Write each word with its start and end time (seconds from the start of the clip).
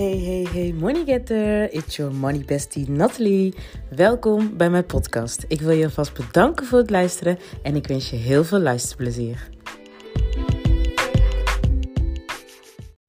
Hey, 0.00 0.18
hey, 0.18 0.46
hey, 0.52 0.72
money 0.72 1.04
getter. 1.04 1.72
It's 1.72 1.96
your 1.96 2.14
money 2.14 2.44
bestie 2.44 2.90
Natalie. 2.90 3.54
Welkom 3.90 4.56
bij 4.56 4.70
mijn 4.70 4.86
podcast. 4.86 5.44
Ik 5.48 5.60
wil 5.60 5.70
je 5.70 5.84
alvast 5.84 6.14
bedanken 6.14 6.66
voor 6.66 6.78
het 6.78 6.90
luisteren 6.90 7.38
en 7.62 7.76
ik 7.76 7.86
wens 7.86 8.10
je 8.10 8.16
heel 8.16 8.44
veel 8.44 8.58
luisterplezier. 8.58 9.48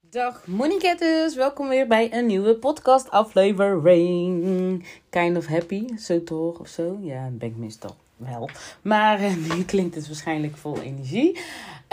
Dag 0.09 0.47
money 0.47 0.79
getters, 0.79 1.35
welkom 1.35 1.69
weer 1.69 1.87
bij 1.87 2.13
een 2.13 2.25
nieuwe 2.25 2.55
podcast 2.55 3.09
aflevering. 3.09 4.85
Kind 5.09 5.37
of 5.37 5.45
happy, 5.45 5.97
zo 5.97 6.23
toch 6.23 6.59
of 6.59 6.67
zo? 6.67 6.97
Ja, 7.01 7.29
ben 7.31 7.49
ik 7.49 7.55
meestal 7.55 7.95
wel. 8.17 8.49
Maar 8.81 9.21
uh, 9.21 9.35
nu 9.55 9.63
klinkt 9.63 9.95
het 9.95 10.07
waarschijnlijk 10.07 10.57
vol 10.57 10.81
energie. 10.81 11.39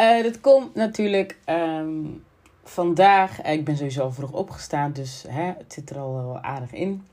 Uh, 0.01 0.23
dat 0.23 0.41
komt 0.41 0.75
natuurlijk... 0.75 1.37
Um, 1.47 2.27
vandaag, 2.69 3.41
eh, 3.41 3.53
ik 3.53 3.65
ben 3.65 3.77
sowieso 3.77 4.11
vroeg 4.11 4.33
opgestaan, 4.33 4.93
dus 4.93 5.25
hè, 5.29 5.45
het 5.45 5.73
zit 5.73 5.91
er 5.91 5.99
al 5.99 6.15
wel 6.15 6.39
aardig 6.41 6.73
in. 6.73 7.07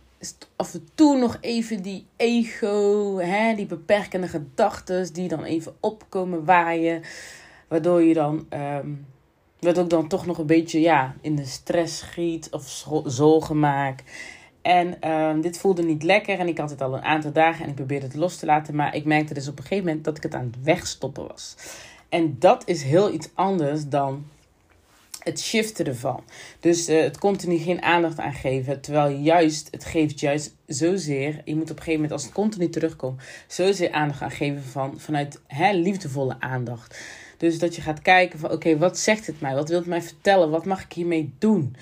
af 0.56 0.74
en 0.74 0.88
toe 0.96 1.18
nog 1.18 1.38
even 1.42 1.82
die 1.82 2.06
ego. 2.16 3.18
Hè, 3.18 3.56
die 3.56 3.66
beperkende 3.66 4.28
gedachten. 4.28 5.14
Die 5.14 5.28
dan 5.28 5.44
even 5.44 5.76
opkomen 5.80 6.46
waaien. 6.46 7.02
Waardoor 7.68 8.04
je 8.04 8.14
dan... 8.14 8.48
Um, 8.50 9.06
waardoor 9.60 9.84
ik 9.84 9.90
dan 9.90 10.08
toch 10.08 10.26
nog 10.26 10.38
een 10.38 10.46
beetje 10.46 10.80
ja, 10.80 11.16
in 11.22 11.36
de 11.36 11.46
stress 11.46 11.98
schiet. 11.98 12.48
Of 12.52 12.86
zorgen 13.06 13.60
maak. 13.60 14.04
En 14.64 15.12
um, 15.12 15.42
dit 15.42 15.58
voelde 15.58 15.84
niet 15.84 16.04
lekker 16.04 16.40
en 16.40 16.48
ik 16.48 16.58
had 16.58 16.70
het 16.70 16.82
al 16.82 16.94
een 16.94 17.04
aantal 17.04 17.32
dagen 17.32 17.64
en 17.64 17.70
ik 17.70 17.76
probeerde 17.76 18.06
het 18.06 18.16
los 18.16 18.38
te 18.38 18.46
laten. 18.46 18.76
Maar 18.76 18.96
ik 18.96 19.06
merkte 19.06 19.34
dus 19.34 19.48
op 19.48 19.58
een 19.58 19.64
gegeven 19.64 19.86
moment 19.86 20.06
dat 20.06 20.18
ik 20.18 20.24
het 20.24 20.36
aan 20.36 20.46
het 20.46 20.64
wegstoppen 20.64 21.28
was. 21.28 21.56
En 22.10 22.36
dat 22.40 22.64
is 22.68 22.84
heel 22.84 23.14
iets 23.14 23.30
anders 23.34 23.88
dan 23.88 24.26
het 25.20 25.40
shiften 25.40 25.86
ervan. 25.86 26.24
Dus 26.60 26.90
uh, 26.90 27.02
het 27.02 27.18
continu 27.18 27.58
geen 27.58 27.82
aandacht 27.82 28.20
aan 28.20 28.34
geven. 28.34 28.82
Terwijl 28.82 29.18
juist, 29.18 29.68
het 29.72 29.86
geeft 29.86 30.20
juist 30.20 30.56
zozeer. 30.68 31.42
Je 31.46 31.56
moet 31.56 31.72
op 31.72 31.78
een 31.78 31.84
gegeven 31.84 31.94
moment, 31.94 32.12
als 32.12 32.24
het 32.24 32.34
continu 32.34 32.70
terugkomt, 32.70 33.22
zozeer 33.48 33.92
aandacht 33.92 34.22
aan 34.22 34.32
geven 34.32 34.64
van, 34.64 35.00
vanuit 35.00 35.42
hè, 35.48 35.74
liefdevolle 35.74 36.36
aandacht. 36.40 37.00
Dus 37.38 37.60
dat 37.60 37.76
je 37.76 37.82
gaat 37.82 38.02
kijken 38.02 38.40
van 38.40 38.52
oké, 38.52 38.78
wat 38.78 38.98
zegt 38.98 39.28
het 39.28 39.42
mij? 39.42 39.56
Wat 39.56 39.70
wil 39.70 39.80
het 39.80 39.88
mij 39.88 40.02
vertellen? 40.02 40.50
Wat 40.50 40.66
mag 40.66 40.84
ik 40.84 40.94
hiermee 40.94 41.34
doen? 41.40 41.76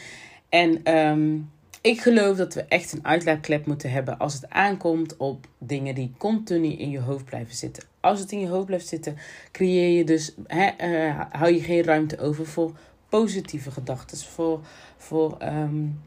En 0.49 0.97
um, 0.97 1.49
ik 1.81 2.01
geloof 2.01 2.37
dat 2.37 2.53
we 2.53 2.63
echt 2.63 2.91
een 2.91 3.05
uitlaatklep 3.05 3.65
moeten 3.65 3.91
hebben 3.91 4.17
als 4.17 4.33
het 4.33 4.49
aankomt 4.49 5.17
op 5.17 5.47
dingen 5.57 5.95
die 5.95 6.13
continu 6.17 6.67
in 6.67 6.89
je 6.89 6.99
hoofd 6.99 7.25
blijven 7.25 7.55
zitten. 7.55 7.83
Als 7.99 8.19
het 8.19 8.31
in 8.31 8.39
je 8.39 8.47
hoofd 8.47 8.65
blijft 8.65 8.87
zitten, 8.87 9.17
creëer 9.51 9.97
je 9.97 10.03
dus, 10.03 10.33
uh, 10.47 11.21
hou 11.31 11.53
je 11.53 11.61
geen 11.61 11.83
ruimte 11.83 12.19
over 12.19 12.45
voor 12.45 12.71
positieve 13.09 13.71
gedachten. 13.71 14.17
Voor, 14.17 14.59
voor 14.97 15.37
um, 15.41 15.99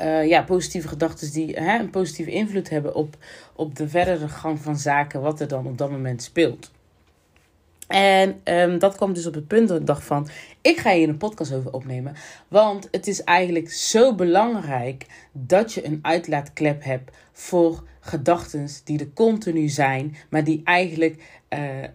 uh, 0.00 0.28
ja, 0.28 0.42
positieve 0.42 0.88
gedachten 0.88 1.32
die 1.32 1.58
een 1.58 1.90
positieve 1.90 2.30
invloed 2.30 2.70
hebben 2.70 2.94
op, 2.94 3.16
op 3.52 3.74
de 3.76 3.88
verdere 3.88 4.28
gang 4.28 4.60
van 4.60 4.76
zaken, 4.76 5.20
wat 5.20 5.40
er 5.40 5.48
dan 5.48 5.66
op 5.66 5.78
dat 5.78 5.90
moment 5.90 6.22
speelt. 6.22 6.70
En 7.90 8.40
um, 8.44 8.78
dat 8.78 8.96
kwam 8.96 9.12
dus 9.12 9.26
op 9.26 9.34
het 9.34 9.46
punt 9.46 9.68
dat 9.68 9.80
ik 9.80 9.86
dacht 9.86 10.04
van, 10.04 10.28
ik 10.60 10.78
ga 10.78 10.92
hier 10.92 11.08
een 11.08 11.16
podcast 11.16 11.52
over 11.52 11.72
opnemen. 11.72 12.14
Want 12.48 12.88
het 12.90 13.06
is 13.06 13.24
eigenlijk 13.24 13.72
zo 13.72 14.14
belangrijk 14.14 15.06
dat 15.32 15.72
je 15.72 15.86
een 15.86 15.98
uitlaatklep 16.02 16.84
hebt 16.84 17.16
voor 17.32 17.82
gedachten 18.00 18.68
die 18.84 18.98
er 18.98 19.12
continu 19.14 19.68
zijn, 19.68 20.16
maar 20.28 20.44
die 20.44 20.60
eigenlijk 20.64 21.39
uh, 21.54 21.82
uh, 21.82 21.86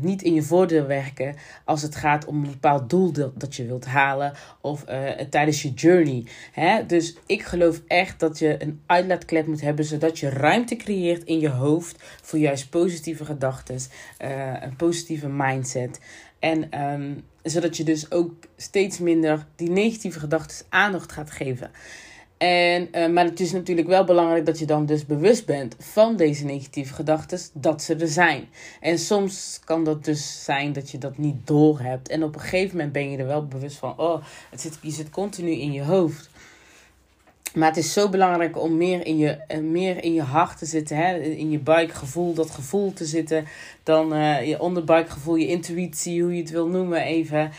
niet 0.00 0.22
in 0.22 0.34
je 0.34 0.42
voordeel 0.42 0.86
werken 0.86 1.34
als 1.64 1.82
het 1.82 1.96
gaat 1.96 2.24
om 2.24 2.44
een 2.44 2.50
bepaald 2.50 2.90
doel 2.90 3.12
dat, 3.34 3.56
je 3.56 3.66
wilt 3.66 3.84
halen 3.84 4.32
of 4.60 4.84
uh, 4.88 5.10
tijdens 5.10 5.62
je 5.62 5.72
journey. 5.72 6.24
Hè? 6.52 6.86
Dus 6.86 7.16
ik 7.26 7.42
geloof 7.42 7.82
echt 7.86 8.20
dat 8.20 8.38
je 8.38 8.62
een 8.62 8.80
uitlaatklep 8.86 9.46
moet 9.46 9.60
hebben 9.60 9.84
zodat 9.84 10.18
je 10.18 10.28
ruimte 10.28 10.76
creëert 10.76 11.24
in 11.24 11.40
je 11.40 11.50
hoofd 11.50 12.02
voor 12.22 12.38
juist 12.38 12.70
positieve 12.70 13.24
gedachten, 13.24 13.78
een 14.60 14.76
positieve 14.76 15.28
mindset. 15.28 16.00
En 16.38 16.82
um, 16.82 17.24
zodat 17.42 17.76
je 17.76 17.84
dus 17.84 18.10
ook 18.10 18.32
steeds 18.56 18.98
minder 18.98 19.46
die 19.56 19.70
negatieve 19.70 20.18
gedachten 20.18 20.66
aandacht 20.68 21.12
gaat 21.12 21.30
geven. 21.30 21.70
En, 22.42 22.88
uh, 22.92 23.08
maar 23.08 23.24
het 23.24 23.40
is 23.40 23.52
natuurlijk 23.52 23.88
wel 23.88 24.04
belangrijk 24.04 24.46
dat 24.46 24.58
je 24.58 24.66
dan 24.66 24.86
dus 24.86 25.06
bewust 25.06 25.46
bent 25.46 25.76
van 25.78 26.16
deze 26.16 26.44
negatieve 26.44 26.94
gedachten, 26.94 27.40
dat 27.52 27.82
ze 27.82 27.94
er 27.94 28.08
zijn. 28.08 28.48
En 28.80 28.98
soms 28.98 29.60
kan 29.64 29.84
dat 29.84 30.04
dus 30.04 30.44
zijn 30.44 30.72
dat 30.72 30.90
je 30.90 30.98
dat 30.98 31.18
niet 31.18 31.46
doorhebt. 31.46 32.08
En 32.08 32.22
op 32.22 32.34
een 32.34 32.40
gegeven 32.40 32.76
moment 32.76 32.92
ben 32.92 33.10
je 33.10 33.18
er 33.18 33.26
wel 33.26 33.46
bewust 33.46 33.76
van, 33.76 33.98
oh, 33.98 34.24
het 34.50 34.60
zit, 34.60 34.78
je 34.80 34.90
zit 34.90 35.10
continu 35.10 35.50
in 35.50 35.72
je 35.72 35.82
hoofd. 35.82 36.30
Maar 37.54 37.68
het 37.68 37.76
is 37.76 37.92
zo 37.92 38.08
belangrijk 38.08 38.58
om 38.58 38.76
meer 38.76 39.06
in 39.06 39.16
je, 39.16 39.30
eh, 39.30 39.58
meer 39.58 40.04
in 40.04 40.14
je 40.14 40.22
hart 40.22 40.58
te 40.58 40.66
zitten, 40.66 40.96
hè? 40.96 41.18
in 41.18 41.50
je 41.50 41.58
buikgevoel, 41.58 42.34
dat 42.34 42.50
gevoel 42.50 42.92
te 42.92 43.04
zitten, 43.04 43.44
dan 43.82 44.14
uh, 44.14 44.48
je 44.48 44.60
onderbuikgevoel, 44.60 45.36
je 45.36 45.46
intuïtie, 45.46 46.22
hoe 46.22 46.34
je 46.34 46.40
het 46.40 46.50
wil 46.50 46.68
noemen 46.68 47.02
even. 47.02 47.50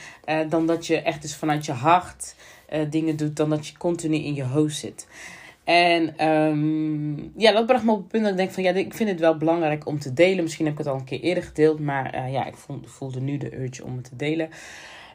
Dan 0.50 0.68
dat 0.68 0.88
je 0.88 1.02
echt 1.02 1.22
dus 1.22 1.36
vanuit 1.36 1.66
je 1.66 1.72
hart 1.72 2.36
uh, 2.73 2.81
dingen 2.89 3.16
doet, 3.16 3.35
dan 3.35 3.50
dat 3.50 3.67
je 3.67 3.78
continu 3.78 4.16
in 4.16 4.34
je 4.34 4.44
hoofd 4.44 4.78
zit. 4.78 5.07
En 5.63 6.28
um, 6.28 7.31
ja, 7.38 7.51
dat 7.51 7.66
bracht 7.66 7.84
me 7.84 7.91
op 7.91 7.97
het 7.97 8.07
punt 8.07 8.23
dat 8.23 8.31
ik 8.31 8.38
denk 8.38 8.51
van 8.51 8.63
ja, 8.63 8.72
ik 8.72 8.94
vind 8.94 9.09
het 9.09 9.19
wel 9.19 9.38
belangrijk 9.38 9.85
om 9.85 10.00
te 10.00 10.13
delen. 10.13 10.44
Misschien 10.44 10.66
heb 10.66 10.73
ik 10.73 10.79
het 10.79 10.88
al 10.88 10.95
een 10.95 11.03
keer 11.03 11.20
eerder 11.20 11.43
gedeeld, 11.43 11.79
maar 11.79 12.29
ja, 12.29 12.46
ik 12.46 12.55
voelde 12.85 13.20
nu 13.20 13.37
de 13.37 13.59
urge 13.61 13.84
om 13.84 13.96
het 13.96 14.03
te 14.03 14.16
delen. 14.16 14.49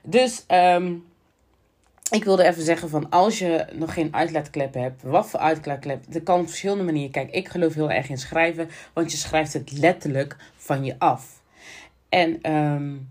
Dus 0.03 0.45
um, 0.49 1.05
ik 2.11 2.25
wilde 2.25 2.45
even 2.45 2.63
zeggen 2.63 2.89
van 2.89 3.11
als 3.11 3.39
je 3.39 3.67
nog 3.73 3.95
geen 3.95 4.15
uitlaatklep 4.15 4.75
hebt, 4.75 5.03
wat 5.03 5.31
voor 5.31 5.41
uitlaatklep, 5.41 6.05
dat 6.09 6.23
kan 6.23 6.41
op 6.41 6.49
verschillende 6.49 6.85
manieren. 6.85 7.11
Kijk, 7.11 7.31
ik 7.31 7.49
geloof 7.49 7.75
heel 7.75 7.91
erg 7.91 8.09
in 8.09 8.19
schrijven, 8.19 8.69
want 8.93 9.11
je 9.11 9.17
schrijft 9.17 9.53
het 9.53 9.73
letterlijk 9.73 10.37
van 10.57 10.85
je 10.85 10.95
af. 10.99 11.43
En 12.09 12.55
um, 12.55 13.11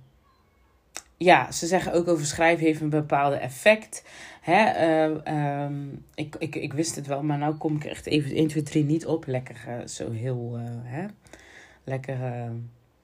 ja, 1.18 1.52
ze 1.52 1.68
zeggen 1.68 1.94
ook 1.94 2.08
over 2.08 2.26
schrijven 2.26 2.66
heeft 2.66 2.82
een 2.82 2.90
bepaalde 2.90 3.36
effect. 3.36 4.04
Hè, 4.50 5.08
uh, 5.08 5.64
um, 5.66 6.06
ik, 6.16 6.36
ik, 6.40 6.56
ik 6.56 6.74
wist 6.74 6.96
het 6.96 7.08
wel, 7.08 7.24
maar 7.24 7.38
nu 7.38 7.52
kom 7.52 7.76
ik 7.76 7.84
echt 7.84 8.06
even 8.06 8.36
1, 8.36 8.48
2, 8.48 8.64
3 8.64 8.84
niet 8.84 9.06
op. 9.06 9.26
Lekker 9.26 9.56
uh, 9.68 9.88
zo 9.88 10.12
heel, 10.12 10.54
uh, 10.56 10.64
hè, 10.84 11.06
lekker, 11.84 12.18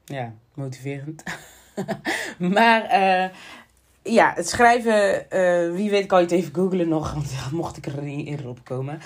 ja, 0.06 0.34
motiverend. 0.54 1.24
maar 2.56 2.92
ja, 4.04 4.34
het 4.36 4.50
schrijven, 4.50 5.25
wie 5.75 5.90
weet 5.90 6.06
kan 6.06 6.18
je 6.18 6.25
het 6.25 6.34
even 6.34 6.54
googlen 6.54 6.90
nog, 6.90 7.16
mocht 7.51 7.78
ik 7.78 7.86
er 7.86 8.04
niet 8.04 8.28
eerder 8.28 8.48
op 8.48 8.60
komen. 8.63 9.00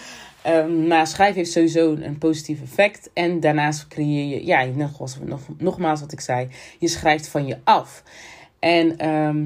Um, 0.47 0.87
maar 0.87 1.07
schrijven 1.07 1.35
heeft 1.35 1.51
sowieso 1.51 1.93
een 1.93 2.17
positief 2.17 2.61
effect. 2.61 3.09
En 3.13 3.39
daarnaast 3.39 3.87
creëer 3.87 4.25
je, 4.25 4.45
ja, 4.45 4.65
nogmaals, 4.65 5.17
nog, 5.23 5.41
nogmaals 5.57 5.99
wat 5.99 6.11
ik 6.11 6.19
zei, 6.19 6.47
je 6.79 6.87
schrijft 6.87 7.27
van 7.27 7.45
je 7.45 7.57
af. 7.63 8.03
En, 8.59 8.97
ehm, 8.97 9.45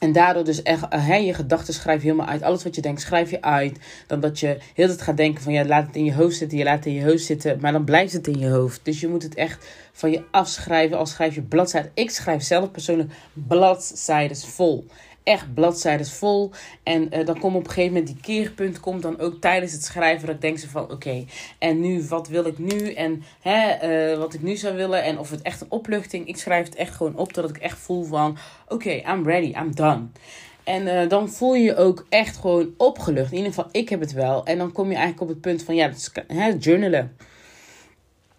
en 0.00 0.12
daardoor 0.12 0.44
dus 0.44 0.62
echt 0.62 0.94
uh, 0.94 1.26
je 1.26 1.34
gedachten 1.34 1.74
schrijf 1.74 2.02
je 2.02 2.08
helemaal 2.08 2.30
uit. 2.32 2.42
Alles 2.42 2.62
wat 2.62 2.74
je 2.74 2.80
denkt 2.80 3.00
schrijf 3.00 3.30
je 3.30 3.42
uit. 3.42 3.78
Dan 4.06 4.20
dat 4.20 4.40
je 4.40 4.58
heel 4.74 4.86
tijd 4.86 5.02
gaat 5.02 5.16
denken 5.16 5.42
van 5.42 5.52
ja, 5.52 5.64
laat 5.64 5.86
het 5.86 5.96
in 5.96 6.04
je 6.04 6.14
hoofd 6.14 6.36
zitten. 6.36 6.58
Je 6.58 6.64
laat 6.64 6.76
het 6.76 6.86
in 6.86 6.92
je 6.92 7.04
hoofd 7.04 7.24
zitten. 7.24 7.58
Maar 7.60 7.72
dan 7.72 7.84
blijft 7.84 8.12
het 8.12 8.26
in 8.26 8.38
je 8.38 8.48
hoofd. 8.48 8.80
Dus 8.82 9.00
je 9.00 9.08
moet 9.08 9.22
het 9.22 9.34
echt 9.34 9.66
van 9.92 10.10
je 10.10 10.22
afschrijven. 10.30 10.98
Als 10.98 11.10
schrijf 11.10 11.34
je 11.34 11.42
bladzijden. 11.42 11.90
Ik 11.94 12.10
schrijf 12.10 12.42
zelf 12.42 12.70
persoonlijk 12.70 13.12
bladzijden 13.32 14.36
vol 14.36 14.86
echt 15.30 15.54
bladzijden 15.54 16.06
vol. 16.06 16.50
En 16.82 17.02
uh, 17.02 17.26
dan 17.26 17.38
komt 17.38 17.56
op 17.56 17.64
een 17.64 17.70
gegeven 17.70 17.92
moment 17.92 18.06
die 18.06 18.20
keerpunt 18.22 18.80
komt 18.80 19.02
dan 19.02 19.18
ook 19.18 19.40
tijdens 19.40 19.72
het 19.72 19.84
schrijven. 19.84 20.26
Dat 20.26 20.34
ik 20.34 20.40
denk 20.40 20.58
ze 20.58 20.68
van 20.68 20.90
oké, 20.90 21.24
en 21.58 21.80
nu 21.80 22.04
wat 22.08 22.28
wil 22.28 22.46
ik 22.46 22.58
nu? 22.58 22.92
En 22.92 23.22
hè, 23.40 23.90
uh, 24.12 24.18
wat 24.18 24.34
ik 24.34 24.42
nu 24.42 24.56
zou 24.56 24.76
willen. 24.76 25.02
En 25.02 25.18
of 25.18 25.30
het 25.30 25.42
echt 25.42 25.60
een 25.60 25.70
opluchting. 25.70 26.26
Ik 26.26 26.36
schrijf 26.36 26.66
het 26.66 26.74
echt 26.74 26.94
gewoon 26.94 27.16
op 27.16 27.34
dat 27.34 27.50
ik 27.50 27.56
echt 27.56 27.78
voel 27.78 28.04
van 28.04 28.36
oké, 28.68 28.90
I'm 28.90 29.26
ready, 29.26 29.54
I'm 29.58 29.74
done. 29.74 30.06
En 30.64 30.82
uh, 30.82 31.08
dan 31.08 31.28
voel 31.28 31.54
je 31.54 31.62
je 31.62 31.76
ook 31.76 32.06
echt 32.08 32.36
gewoon 32.36 32.74
opgelucht. 32.76 33.30
In 33.30 33.36
ieder 33.36 33.52
geval, 33.52 33.68
ik 33.72 33.88
heb 33.88 34.00
het 34.00 34.12
wel. 34.12 34.44
En 34.44 34.58
dan 34.58 34.72
kom 34.72 34.88
je 34.88 34.96
eigenlijk 34.96 35.22
op 35.22 35.28
het 35.28 35.40
punt 35.40 35.62
van 35.62 35.74
ja, 35.74 35.90
hè, 36.26 36.48
journalen. 36.58 37.16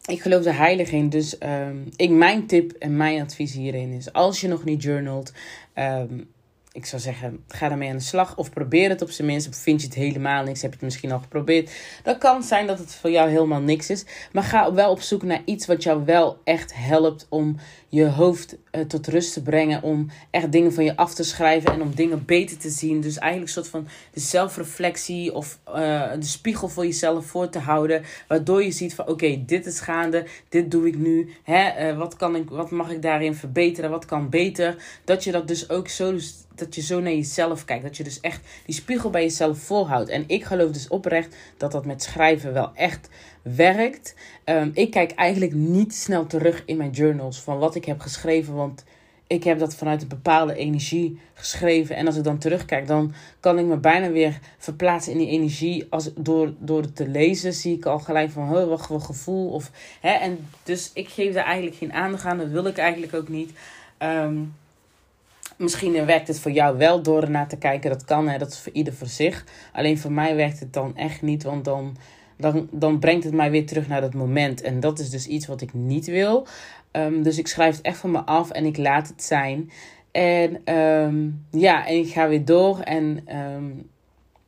Ik 0.06 0.22
geloof 0.22 0.46
er 0.46 0.58
heilig 0.58 0.92
in. 0.92 1.10
Dus 1.10 1.36
um, 1.44 1.90
ik, 1.96 2.10
mijn 2.10 2.46
tip 2.46 2.72
en 2.72 2.98
mijn 2.98 3.22
advies 3.22 3.54
hierin 3.54 3.92
is: 3.92 4.14
als 4.14 4.42
je 4.42 4.48
nog 4.48 4.64
niet 4.64 4.84
journalt, 4.84 5.34
um, 5.76 6.30
ik 6.74 6.86
zou 6.86 7.02
zeggen, 7.02 7.44
ga 7.48 7.72
ermee 7.72 7.90
aan 7.90 7.98
de 7.98 8.04
slag. 8.04 8.38
Of 8.38 8.50
probeer 8.50 8.90
het 8.90 9.02
op 9.02 9.10
zijn 9.10 9.28
minst. 9.28 9.58
Vind 9.58 9.82
je 9.82 9.88
het 9.88 9.96
helemaal 9.96 10.44
niks, 10.44 10.62
heb 10.62 10.70
je 10.70 10.76
het 10.76 10.86
misschien 10.86 11.12
al 11.12 11.20
geprobeerd. 11.20 11.72
Dat 12.04 12.18
kan 12.18 12.44
zijn 12.44 12.68
dat 12.68 12.80
het 12.80 12.96
voor 12.96 13.10
jou 13.10 13.30
helemaal 13.30 13.62
niks 13.62 13.90
is. 13.90 14.06
Maar 14.32 14.44
ga 14.44 14.74
wel 14.74 14.92
op 14.92 15.02
zoek 15.02 15.24
naar 15.24 15.42
iets 15.46 15.66
wat 15.66 15.84
jou 15.84 16.06
wel 16.06 16.38
echt 16.44 16.74
helpt 16.76 17.26
om 17.30 17.58
je 17.90 18.06
hoofd 18.06 18.58
uh, 18.72 18.82
tot 18.82 19.08
rust 19.08 19.34
te 19.34 19.42
brengen. 19.42 19.84
Om 19.84 20.10
echt 20.30 20.52
dingen 20.52 20.74
van 20.74 20.84
je 20.84 20.96
af 20.96 21.14
te 21.14 21.24
schrijven 21.24 21.72
en 21.72 21.82
om 21.82 21.96
dingen 21.96 22.26
beter 22.26 22.58
te 22.58 22.70
zien. 22.70 23.02
Dus 23.02 23.18
eigenlijk 23.18 23.56
een 23.56 23.64
soort 23.64 23.74
van 23.74 23.88
de 24.14 24.20
zelfreflectie 24.20 25.34
of 25.34 25.60
uh, 25.68 25.74
de 26.20 26.26
spiegel 26.26 26.68
voor 26.70 26.86
jezelf 26.86 27.26
voor 27.26 27.50
te 27.50 27.60
houden. 27.60 28.04
Waardoor 28.28 28.64
je 28.64 28.72
ziet 28.72 28.96
van 28.96 29.08
oké, 29.08 29.44
dit 29.46 29.66
is 29.66 29.80
gaande, 29.80 30.26
dit 30.50 30.72
doe 30.72 30.88
ik 30.88 30.98
nu. 30.98 31.34
Hè? 31.44 31.92
Uh, 31.92 31.98
wat, 31.98 32.16
kan 32.16 32.36
ik, 32.36 32.50
wat 32.50 32.72
mag 32.72 32.92
ik 32.92 33.02
daarin 33.02 33.36
verbeteren, 33.36 33.90
wat 33.90 34.06
kan 34.06 34.30
beter. 34.30 34.76
Dat 35.06 35.24
je 35.24 35.32
dat 35.32 35.48
dus 35.48 35.70
ook 35.70 35.88
zo 35.88 36.18
dat 36.62 36.76
je 36.76 36.82
zo 36.82 37.00
naar 37.00 37.12
jezelf 37.12 37.66
kijkt. 37.66 37.84
Dat 37.84 37.98
je 37.98 38.04
dus 38.04 38.20
echt 38.20 38.42
die 38.66 38.76
spiegel 38.76 39.10
bij 39.10 39.22
jezelf 39.22 39.58
voorhoudt. 39.58 40.10
En 40.10 40.24
ik 40.28 40.44
geloof 40.44 40.72
dus 40.72 40.88
oprecht 40.88 41.36
dat 41.58 41.72
dat 41.72 41.86
met 41.86 42.04
schrijven 42.04 42.54
wel 42.54 42.72
echt 42.74 43.10
werkt. 43.42 44.16
Um, 44.46 44.72
ik 44.74 44.92
kijk 44.92 45.12
eigenlijk 45.12 45.54
niet 45.54 45.96
snel 45.96 46.26
terug 46.26 46.64
in 46.66 46.78
mijn 46.78 46.92
journals 46.92 47.42
van 47.42 47.58
wat 47.58 47.76
ik 47.76 47.86
heb 47.86 48.00
geschreven. 48.00 48.56
Want 48.56 48.84
ik 49.28 49.44
heb 49.44 49.60
dat 49.60 49.76
vanuit 49.76 50.02
een 50.02 50.08
bepaalde 50.08 50.56
energie 50.56 51.20
geschreven. 51.34 51.96
En 51.96 52.06
als 52.06 52.16
ik 52.16 52.24
dan 52.24 52.38
terugkijk, 52.38 52.88
dan 52.88 53.14
kan 53.40 53.60
ik 53.60 53.66
me 53.66 53.78
bijna 53.78 54.12
weer 54.12 54.40
verplaatsen 54.58 55.12
in 55.12 55.18
die 55.18 55.30
energie. 55.30 55.88
Als, 55.90 56.10
door, 56.16 56.54
door 56.60 56.82
het 56.82 56.96
te 56.96 57.08
lezen 57.08 57.54
zie 57.54 57.76
ik 57.76 57.86
al 57.86 58.00
gelijk 58.00 58.32
van, 58.32 58.56
oh, 58.56 58.68
wat 58.68 58.86
voor 58.86 59.02
gevoel. 59.02 59.50
Of, 59.50 59.72
hè, 60.02 60.12
en 60.12 60.48
dus 60.64 60.92
ik 60.94 61.10
geef 61.10 61.34
daar 61.34 61.46
eigenlijk 61.46 61.76
geen 61.76 61.94
aandacht 61.94 62.26
aan. 62.26 62.38
Dat 62.38 62.50
wil 62.50 62.66
ik 62.66 62.78
eigenlijk 62.78 63.14
ook 63.14 63.30
niet. 63.30 63.52
Um, 64.00 64.54
Misschien 65.62 66.06
werkt 66.06 66.28
het 66.28 66.40
voor 66.40 66.52
jou 66.52 66.78
wel 66.78 67.02
door 67.02 67.22
ernaar 67.22 67.48
te 67.48 67.58
kijken. 67.58 67.90
Dat 67.90 68.06
kan, 68.06 68.28
hè? 68.28 68.38
dat 68.38 68.52
is 68.52 68.60
voor 68.60 68.72
ieder 68.72 68.94
voor 68.94 69.08
zich. 69.08 69.46
Alleen 69.74 69.98
voor 69.98 70.12
mij 70.12 70.36
werkt 70.36 70.60
het 70.60 70.74
dan 70.74 70.98
echt 70.98 71.22
niet, 71.22 71.44
want 71.44 71.66
dan, 71.66 71.98
dan, 72.38 72.68
dan 72.72 73.00
brengt 73.00 73.24
het 73.24 73.34
mij 73.34 73.52
weer 73.52 73.66
terug 73.66 73.88
naar 73.88 74.02
dat 74.02 74.14
moment. 74.14 74.62
En 74.62 74.80
dat 74.80 75.00
is 75.00 75.10
dus 75.10 75.28
iets 75.28 75.48
wat 75.48 75.62
ik 75.62 75.74
niet 75.74 76.06
wil. 76.06 76.48
Um, 76.92 77.24
dus 77.24 77.38
ik 77.38 77.48
schrijf 77.48 77.76
het 77.76 77.86
echt 77.86 77.98
van 77.98 78.12
me 78.12 78.20
af 78.20 78.52
en 78.52 78.66
ik 78.66 78.78
laat 78.78 79.08
het 79.08 79.24
zijn. 79.24 79.72
En 80.12 80.76
um, 80.76 81.46
ja, 81.52 81.88
en 81.88 81.96
ik 81.96 82.12
ga 82.12 82.28
weer 82.28 82.46
door. 82.46 82.80
En 82.80 83.36
um, 83.38 83.90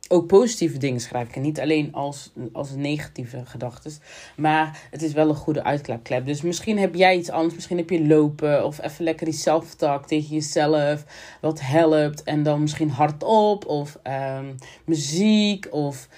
ook 0.08 0.26
positieve 0.26 0.78
dingen 0.78 1.00
schrijf 1.00 1.28
ik. 1.28 1.36
En 1.36 1.42
niet 1.42 1.60
alleen 1.60 1.92
als, 1.92 2.30
als 2.52 2.70
negatieve 2.70 3.42
gedachten. 3.44 3.92
Maar 4.36 4.88
het 4.90 5.02
is 5.02 5.12
wel 5.12 5.28
een 5.28 5.34
goede 5.34 5.64
uitklaapklep. 5.64 6.26
Dus 6.26 6.42
misschien 6.42 6.78
heb 6.78 6.94
jij 6.94 7.16
iets 7.16 7.30
anders. 7.30 7.54
Misschien 7.54 7.76
heb 7.76 7.90
je 7.90 8.06
lopen. 8.06 8.64
Of 8.64 8.82
even 8.82 9.04
lekker 9.04 9.24
die 9.26 9.34
self-talk 9.34 10.06
tegen 10.06 10.34
jezelf. 10.34 11.04
Wat 11.40 11.60
helpt. 11.60 12.22
En 12.22 12.42
dan 12.42 12.60
misschien 12.60 12.90
hardop. 12.90 13.66
Of 13.66 13.98
um, 14.38 14.54
muziek. 14.84 15.66
Of 15.70 16.08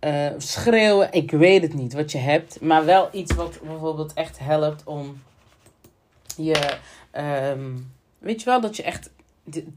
uh, 0.00 0.26
schreeuwen. 0.36 1.12
Ik 1.12 1.30
weet 1.30 1.62
het 1.62 1.74
niet 1.74 1.92
wat 1.92 2.12
je 2.12 2.18
hebt. 2.18 2.60
Maar 2.60 2.84
wel 2.84 3.08
iets 3.12 3.34
wat 3.34 3.60
bijvoorbeeld 3.62 4.12
echt 4.12 4.38
helpt 4.38 4.84
om 4.84 5.22
je... 6.36 6.78
Um, 7.52 7.92
weet 8.18 8.40
je 8.40 8.50
wel, 8.50 8.60
dat 8.60 8.76
je 8.76 8.82
echt 8.82 9.10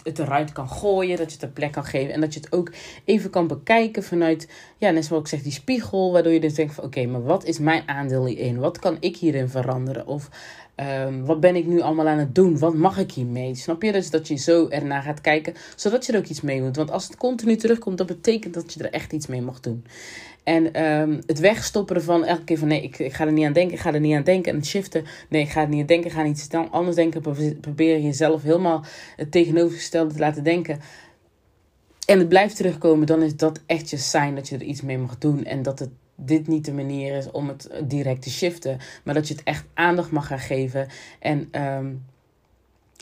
het 0.03 0.19
eruit 0.19 0.51
kan 0.51 0.69
gooien, 0.69 1.17
dat 1.17 1.27
je 1.27 1.33
het 1.33 1.43
een 1.43 1.53
plek 1.53 1.71
kan 1.71 1.85
geven 1.85 2.13
en 2.13 2.21
dat 2.21 2.33
je 2.33 2.39
het 2.39 2.51
ook 2.51 2.71
even 3.05 3.29
kan 3.29 3.47
bekijken 3.47 4.03
vanuit, 4.03 4.47
ja, 4.77 4.89
net 4.89 5.05
zoals 5.05 5.21
ik 5.21 5.27
zeg, 5.27 5.41
die 5.41 5.51
spiegel, 5.51 6.11
waardoor 6.11 6.31
je 6.31 6.39
dus 6.39 6.53
denkt 6.53 6.73
van 6.73 6.83
oké, 6.83 7.05
maar 7.05 7.23
wat 7.23 7.45
is 7.45 7.59
mijn 7.59 7.83
aandeel 7.85 8.25
hierin? 8.25 8.59
Wat 8.59 8.79
kan 8.79 8.97
ik 8.99 9.17
hierin 9.17 9.49
veranderen? 9.49 10.07
Of 10.07 10.29
um, 10.75 11.25
wat 11.25 11.39
ben 11.39 11.55
ik 11.55 11.65
nu 11.65 11.81
allemaal 11.81 12.07
aan 12.07 12.17
het 12.17 12.35
doen? 12.35 12.59
Wat 12.59 12.73
mag 12.73 12.97
ik 12.97 13.11
hiermee? 13.11 13.55
Snap 13.55 13.81
je? 13.81 13.91
Dus 13.91 14.09
dat 14.09 14.27
je 14.27 14.35
zo 14.35 14.67
ernaar 14.67 15.01
gaat 15.01 15.21
kijken, 15.21 15.53
zodat 15.75 16.05
je 16.05 16.13
er 16.13 16.19
ook 16.19 16.25
iets 16.25 16.41
mee 16.41 16.61
moet. 16.61 16.75
Want 16.75 16.91
als 16.91 17.03
het 17.03 17.17
continu 17.17 17.55
terugkomt, 17.55 17.97
dat 17.97 18.07
betekent 18.07 18.53
dat 18.53 18.73
je 18.73 18.83
er 18.83 18.91
echt 18.91 19.13
iets 19.13 19.27
mee 19.27 19.41
mag 19.41 19.59
doen. 19.59 19.85
En 20.43 20.83
um, 20.85 21.21
het 21.25 21.39
wegstoppen 21.39 21.95
ervan, 21.95 22.25
elke 22.25 22.43
keer 22.43 22.57
van 22.57 22.67
nee, 22.67 22.81
ik, 22.81 22.99
ik 22.99 23.13
ga 23.13 23.25
er 23.25 23.31
niet 23.31 23.45
aan 23.45 23.53
denken, 23.53 23.73
ik 23.73 23.79
ga 23.79 23.93
er 23.93 23.99
niet 23.99 24.15
aan 24.15 24.23
denken. 24.23 24.51
En 24.51 24.57
het 24.57 24.67
shiften, 24.67 25.05
nee, 25.29 25.41
ik 25.41 25.49
ga 25.49 25.61
er 25.61 25.67
niet 25.67 25.81
aan 25.81 25.85
denken, 25.85 26.09
ik 26.09 26.15
ga 26.15 26.23
niet 26.23 26.49
anders 26.71 26.95
denken. 26.95 27.21
Probeer 27.61 27.99
jezelf 27.99 28.43
helemaal 28.43 28.85
het 29.15 29.31
tegenovergestelde 29.31 30.13
te 30.13 30.19
laten 30.19 30.43
denken. 30.43 30.79
En 32.05 32.19
het 32.19 32.29
blijft 32.29 32.55
terugkomen, 32.55 33.07
dan 33.07 33.21
is 33.21 33.35
dat 33.35 33.59
echt 33.65 33.89
je 33.89 33.97
sign 33.97 34.33
dat 34.35 34.49
je 34.49 34.55
er 34.55 34.63
iets 34.63 34.81
mee 34.81 34.97
mag 34.97 35.17
doen. 35.17 35.45
En 35.45 35.61
dat 35.61 35.79
het 35.79 35.89
dit 36.15 36.47
niet 36.47 36.65
de 36.65 36.73
manier 36.73 37.17
is 37.17 37.31
om 37.31 37.47
het 37.47 37.69
direct 37.83 38.21
te 38.21 38.29
shiften. 38.29 38.77
Maar 39.03 39.13
dat 39.13 39.27
je 39.27 39.33
het 39.33 39.43
echt 39.43 39.65
aandacht 39.73 40.11
mag 40.11 40.27
gaan 40.27 40.39
geven. 40.39 40.87
En 41.19 41.61
um, 41.61 42.05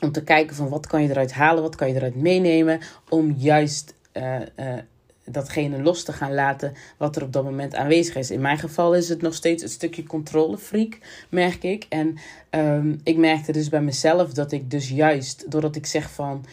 om 0.04 0.12
te 0.12 0.24
kijken 0.24 0.56
van 0.56 0.70
wat 0.70 0.88
kan 0.88 1.02
je 1.04 1.10
eruit 1.10 1.34
halen, 1.34 1.64
wat 1.64 1.76
kan 1.76 1.88
je 1.88 1.96
eruit 1.96 2.16
meenemen. 2.16 2.80
Om 3.10 3.32
juist 3.38 3.96
uh, 4.14 4.40
uh, 4.60 4.74
datgene 5.32 5.82
los 5.82 6.04
te 6.04 6.14
gaan 6.14 6.34
laten 6.34 6.74
wat 6.98 7.16
er 7.16 7.24
op 7.24 7.34
dat 7.34 7.44
moment 7.44 7.76
aanwezig 7.76 8.16
is. 8.16 8.32
In 8.32 8.42
mijn 8.42 8.58
geval 8.58 8.96
is 8.96 9.10
het 9.10 9.22
nog 9.22 9.34
steeds 9.34 9.64
een 9.64 9.70
stukje 9.70 10.04
controlefreak, 10.04 10.98
merk 11.30 11.64
ik. 11.64 11.86
En 11.90 12.18
um, 12.50 13.00
ik 13.04 13.18
merkte 13.18 13.52
dus 13.52 13.70
bij 13.70 13.82
mezelf 13.82 14.34
dat 14.34 14.52
ik 14.52 14.72
dus 14.72 14.90
juist, 14.90 15.52
doordat 15.52 15.76
ik 15.76 15.86
zeg 15.86 16.12
van 16.12 16.46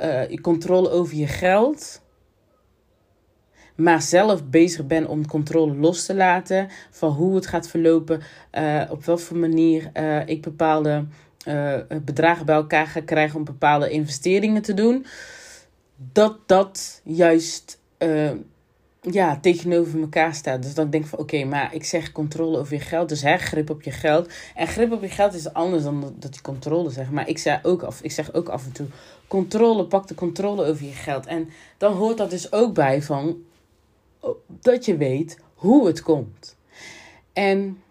uh, 0.00 0.40
controle 0.40 0.90
over 0.90 1.16
je 1.16 1.26
geld, 1.26 2.00
maar 3.74 4.02
zelf 4.02 4.44
bezig 4.44 4.86
ben 4.86 5.08
om 5.08 5.26
controle 5.26 5.74
los 5.74 6.06
te 6.06 6.14
laten 6.14 6.68
van 6.90 7.10
hoe 7.10 7.34
het 7.34 7.46
gaat 7.46 7.68
verlopen, 7.68 8.20
uh, 8.52 8.82
op 8.90 9.04
welke 9.04 9.34
manier 9.34 9.90
ik 10.26 10.42
bepaalde 10.42 11.04
bedragen 12.04 12.46
bij 12.46 12.54
elkaar 12.54 12.86
ga 12.86 13.00
krijgen 13.00 13.38
om 13.38 13.44
bepaalde 13.44 13.90
investeringen 13.90 14.62
te 14.62 14.74
doen 14.74 15.06
dat 15.96 16.38
dat 16.46 17.00
juist 17.04 17.78
uh, 17.98 18.30
ja, 19.00 19.38
tegenover 19.40 20.00
elkaar 20.00 20.34
staat. 20.34 20.62
Dus 20.62 20.74
dan 20.74 20.90
denk 20.90 21.04
ik 21.04 21.10
van 21.10 21.18
oké, 21.18 21.44
maar 21.44 21.74
ik 21.74 21.84
zeg 21.84 22.12
controle 22.12 22.58
over 22.58 22.74
je 22.74 22.80
geld. 22.80 23.08
Dus 23.08 23.22
hè, 23.22 23.36
grip 23.36 23.70
op 23.70 23.82
je 23.82 23.90
geld. 23.90 24.32
En 24.54 24.66
grip 24.66 24.92
op 24.92 25.02
je 25.02 25.08
geld 25.08 25.34
is 25.34 25.52
anders 25.52 25.82
dan 25.82 26.14
dat 26.18 26.34
je 26.34 26.40
controle 26.40 26.90
zegt. 26.90 27.10
Maar 27.10 27.28
ik 27.28 27.38
zeg 27.38 27.64
ook 27.64 27.82
af, 27.82 28.00
ik 28.02 28.12
zeg 28.12 28.34
ook 28.34 28.48
af 28.48 28.64
en 28.64 28.72
toe: 28.72 28.86
controle, 29.28 29.84
pak 29.84 30.08
de 30.08 30.14
controle 30.14 30.64
over 30.64 30.84
je 30.84 30.92
geld. 30.92 31.26
En 31.26 31.48
dan 31.78 31.92
hoort 31.92 32.16
dat 32.16 32.30
dus 32.30 32.52
ook 32.52 32.74
bij 32.74 33.02
van 33.02 33.36
oh, 34.20 34.36
dat 34.60 34.84
je 34.84 34.96
weet 34.96 35.38
hoe 35.54 35.86
het 35.86 36.02
komt. 36.02 36.56
En 37.32 37.82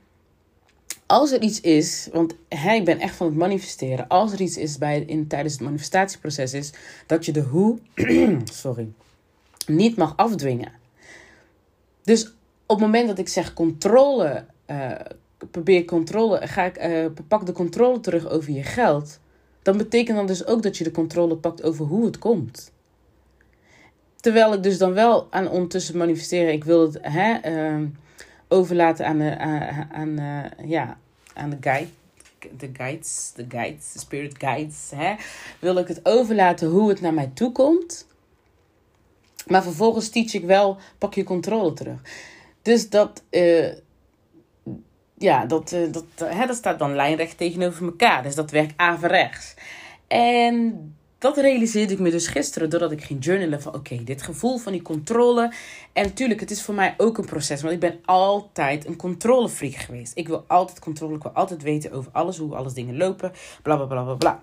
als 1.06 1.32
er 1.32 1.42
iets 1.42 1.62
is, 1.62 2.10
want 2.12 2.36
hey, 2.50 2.78
ik 2.78 2.86
ben 2.86 3.00
echt 3.00 3.16
van 3.16 3.28
het 3.28 3.36
manifesteren. 3.36 4.08
Als 4.08 4.32
er 4.32 4.42
iets 4.42 4.58
is 4.58 4.78
bij, 4.78 5.02
in, 5.02 5.28
tijdens 5.28 5.54
het 5.54 5.64
manifestatieproces 5.64 6.54
is, 6.54 6.74
dat 7.06 7.26
je 7.26 7.32
de 7.32 7.42
hoe, 7.42 7.80
sorry, 8.44 8.92
niet 9.68 9.98
mag 9.98 10.18
afdwingen. 10.18 10.72
Dus 12.04 12.26
op 12.66 12.78
het 12.80 12.86
moment 12.86 13.08
dat 13.08 13.18
ik 13.18 13.28
zeg 13.28 13.54
controle, 13.54 14.46
uh, 14.68 14.92
probeer 15.52 15.86
controle, 15.86 16.48
ga 16.48 16.64
ik, 16.64 16.86
uh, 16.86 17.06
pak 17.28 17.46
de 17.46 17.52
controle 17.52 18.00
terug 18.00 18.30
over 18.30 18.52
je 18.52 18.64
geld. 18.64 19.20
Dan 19.62 19.78
betekent 19.78 20.18
dat 20.18 20.28
dus 20.28 20.46
ook 20.46 20.64
dat 20.64 20.78
je 20.78 20.84
de 20.84 20.92
controle 20.92 21.36
pakt 21.36 21.64
over 21.64 21.86
hoe 21.86 22.06
het 22.06 22.18
komt. 22.18 22.72
Terwijl 24.16 24.54
ik 24.54 24.64
dus 24.64 24.78
dan 24.78 24.94
wel 24.94 25.28
aan 25.30 25.50
ondertussen 25.50 25.98
manifesteren, 25.98 26.54
ik 26.54 26.64
wil 26.64 26.82
het, 26.82 26.98
hè, 27.02 27.52
uh, 27.52 27.88
overlaten 28.56 29.06
aan 29.06 29.18
de, 29.18 29.38
aan, 29.38 29.92
aan, 29.92 30.52
ja, 30.66 30.98
aan 31.34 31.50
de 31.50 31.58
guide. 31.60 31.90
De 32.58 32.70
guides, 32.74 33.32
de 33.36 33.46
guides, 33.50 33.92
de 33.92 34.00
spirit 34.00 34.36
guides. 34.38 34.92
Hè? 34.96 35.16
Wil 35.60 35.78
ik 35.78 35.88
het 35.88 36.00
overlaten 36.04 36.70
hoe 36.70 36.90
het 36.90 37.02
naar 37.02 37.14
mij 37.14 37.32
toe 37.34 37.52
komt. 37.52 38.08
Maar 39.48 39.64
vervolgens 39.64 40.10
teach 40.10 40.34
ik 40.34 40.44
wel, 40.44 40.78
pak 40.98 41.14
je 41.14 41.24
controle 41.24 41.74
terug. 41.74 42.02
Dus 42.62 42.90
dat, 42.90 43.24
uh, 43.30 43.74
ja, 45.18 45.46
dat, 45.46 45.72
uh, 45.72 45.92
dat, 45.92 46.06
hè, 46.16 46.46
dat 46.46 46.56
staat 46.56 46.80
dan 46.80 46.96
lijnrecht 46.96 47.38
tegenover 47.38 47.86
elkaar. 47.86 48.24
Dus 48.24 48.36
dat 48.36 48.52
werkt 48.52 48.74
averechts. 48.76 49.54
En 50.08 50.96
dat 51.18 51.38
realiseerde 51.38 51.94
ik 51.94 52.00
me 52.00 52.12
dus 52.12 52.28
gisteren 52.28 52.70
doordat 52.70 52.92
ik 52.92 53.04
ging 53.04 53.26
journalen 53.26 53.62
van 53.62 53.74
oké, 53.74 54.04
dit 54.04 54.22
gevoel 54.22 54.58
van 54.58 54.72
die 54.72 54.82
controle. 54.82 55.54
En 55.94 56.04
natuurlijk, 56.04 56.40
het 56.40 56.52
is 56.52 56.62
voor 56.62 56.76
mij 56.76 56.94
ook 56.98 57.18
een 57.18 57.26
proces, 57.26 57.62
want 57.62 57.74
ik 57.74 57.80
ben 57.80 58.00
altijd 58.06 58.86
een 58.86 58.96
controlefreak 58.96 59.76
geweest. 59.76 60.12
Ik 60.16 60.28
wil 60.28 60.44
altijd 60.48 60.80
controle, 60.80 61.16
ik 61.16 61.24
wil 61.24 61.32
altijd 61.32 61.64
weten 61.64 61.92
over 61.92 62.12
alles, 62.12 62.38
hoe 62.38 62.56
alles 62.56 62.74
dingen 62.74 62.98
lopen, 62.98 63.32
bla 63.62 63.76
bla 63.76 63.86
bla 63.86 64.14
bla. 64.14 64.42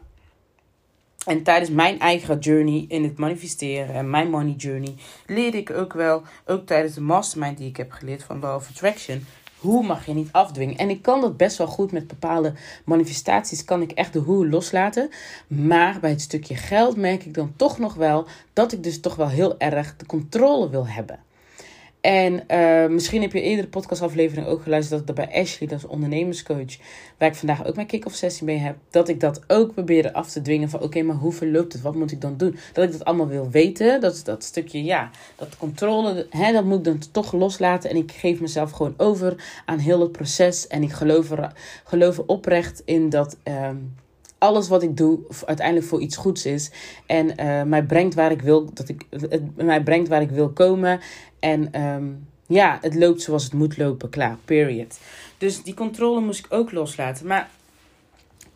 En 1.27 1.43
tijdens 1.43 1.71
mijn 1.71 1.99
eigen 1.99 2.39
journey 2.39 2.85
in 2.89 3.05
het 3.05 3.19
manifesteren 3.19 3.95
en 3.95 4.11
mijn 4.11 4.31
money 4.31 4.55
journey 4.57 4.95
leerde 5.27 5.57
ik 5.57 5.71
ook 5.71 5.93
wel, 5.93 6.23
ook 6.47 6.67
tijdens 6.67 6.95
de 6.95 7.01
mastermind 7.01 7.59
die 7.59 7.69
ik 7.69 7.77
heb 7.77 7.93
geleerd 7.93 8.23
van 8.23 8.41
Law 8.41 8.55
of 8.55 8.69
Attraction, 8.69 9.27
hoe 9.63 9.83
mag 9.83 10.07
je 10.07 10.15
niet 10.15 10.33
afdwingen? 10.33 10.77
En 10.77 10.91
ik 10.91 11.03
kan 11.03 11.21
dat 11.21 11.37
best 11.37 11.59
wel 11.59 11.67
goed 11.67 11.93
met 11.93 12.07
bepaalde 12.07 12.53
manifestaties, 12.85 13.65
kan 13.65 13.83
ik 13.83 13.93
echt 13.93 14.13
de 14.13 14.19
hoe 14.19 14.49
loslaten. 14.49 15.11
Maar 15.47 16.01
bij 16.01 16.11
het 16.11 16.21
stukje 16.21 16.57
geld 16.57 16.97
merk 16.97 17.25
ik 17.25 17.35
dan 17.35 17.53
toch 17.57 17.79
nog 17.79 17.95
wel 17.95 18.27
dat 18.53 18.73
ik 18.73 18.83
dus 18.83 19.01
toch 19.01 19.17
wel 19.17 19.29
heel 19.29 19.59
erg 19.59 19.97
de 19.97 20.07
controle 20.07 20.71
wil 20.71 20.87
hebben. 20.87 21.19
En 22.03 22.45
uh, 22.51 22.87
misschien 22.87 23.23
heb 23.23 23.33
je 23.33 23.41
eerder 23.41 23.65
de 23.65 23.71
podcastaflevering 23.71 24.47
ook 24.47 24.63
geluisterd 24.63 25.07
dat, 25.07 25.17
dat 25.17 25.27
bij 25.27 25.41
Ashley, 25.43 25.69
dat 25.69 25.79
is 25.79 25.87
ondernemerscoach, 25.87 26.77
waar 27.19 27.29
ik 27.29 27.35
vandaag 27.35 27.67
ook 27.67 27.75
mijn 27.75 27.87
kick-off 27.87 28.17
sessie 28.17 28.47
mee 28.47 28.57
heb, 28.57 28.77
dat 28.91 29.09
ik 29.09 29.21
dat 29.21 29.43
ook 29.47 29.73
probeerde 29.73 30.13
af 30.13 30.31
te 30.31 30.43
dwingen 30.43 30.71
van 30.71 30.81
oké, 30.81 31.03
maar 31.03 31.17
hoe 31.17 31.33
verloopt 31.33 31.73
het? 31.73 31.83
Wat 31.83 31.95
moet 31.95 32.13
ik 32.13 32.21
dan 32.21 32.37
doen? 32.37 32.57
Dat 32.73 32.85
ik 32.85 32.93
dat 32.93 33.05
allemaal 33.05 33.29
wil 33.29 33.51
weten, 33.51 34.01
dat 34.01 34.21
dat 34.25 34.45
stukje, 34.45 34.85
ja, 34.85 35.11
dat 35.37 35.57
controle, 35.57 36.27
hè, 36.31 36.53
dat 36.53 36.65
moet 36.65 36.79
ik 36.79 36.85
dan 36.85 36.99
toch 37.13 37.33
loslaten 37.33 37.91
en 37.91 37.97
ik 37.97 38.13
geef 38.13 38.41
mezelf 38.41 38.71
gewoon 38.71 38.95
over 38.97 39.63
aan 39.65 39.79
heel 39.79 40.01
het 40.01 40.13
proces 40.13 40.67
en 40.67 40.83
ik 40.83 40.93
geloof 40.93 41.29
geloof 41.85 42.19
oprecht 42.19 42.83
in 42.85 43.09
dat... 43.09 43.37
Um, 43.45 43.95
alles 44.43 44.69
wat 44.69 44.83
ik 44.83 44.97
doe 44.97 45.19
uiteindelijk 45.45 45.87
voor 45.87 46.01
iets 46.01 46.17
goeds 46.17 46.47
is. 46.47 46.71
En 47.07 47.27
uh, 47.41 47.63
mij 47.63 47.85
brengt 47.85 48.15
waar 48.15 48.31
ik 48.31 48.43
wil 48.43 48.71
dat 48.75 48.89
ik 48.89 49.07
het 49.11 49.57
mij 49.57 49.83
brengt 49.83 50.09
waar 50.09 50.23
ik 50.23 50.31
wil 50.31 50.51
komen. 50.51 51.01
En 51.39 51.81
um, 51.83 52.27
ja, 52.47 52.79
het 52.81 52.95
loopt 52.95 53.23
zoals 53.23 53.45
het 53.45 53.53
moet 53.53 53.77
lopen. 53.77 54.11
Klaar. 54.11 54.37
Period. 54.45 54.99
Dus 55.39 55.63
die 55.63 55.75
controle 55.75 56.21
moest 56.21 56.39
ik 56.39 56.53
ook 56.53 56.73
loslaten. 56.73 57.27
Maar 57.27 57.51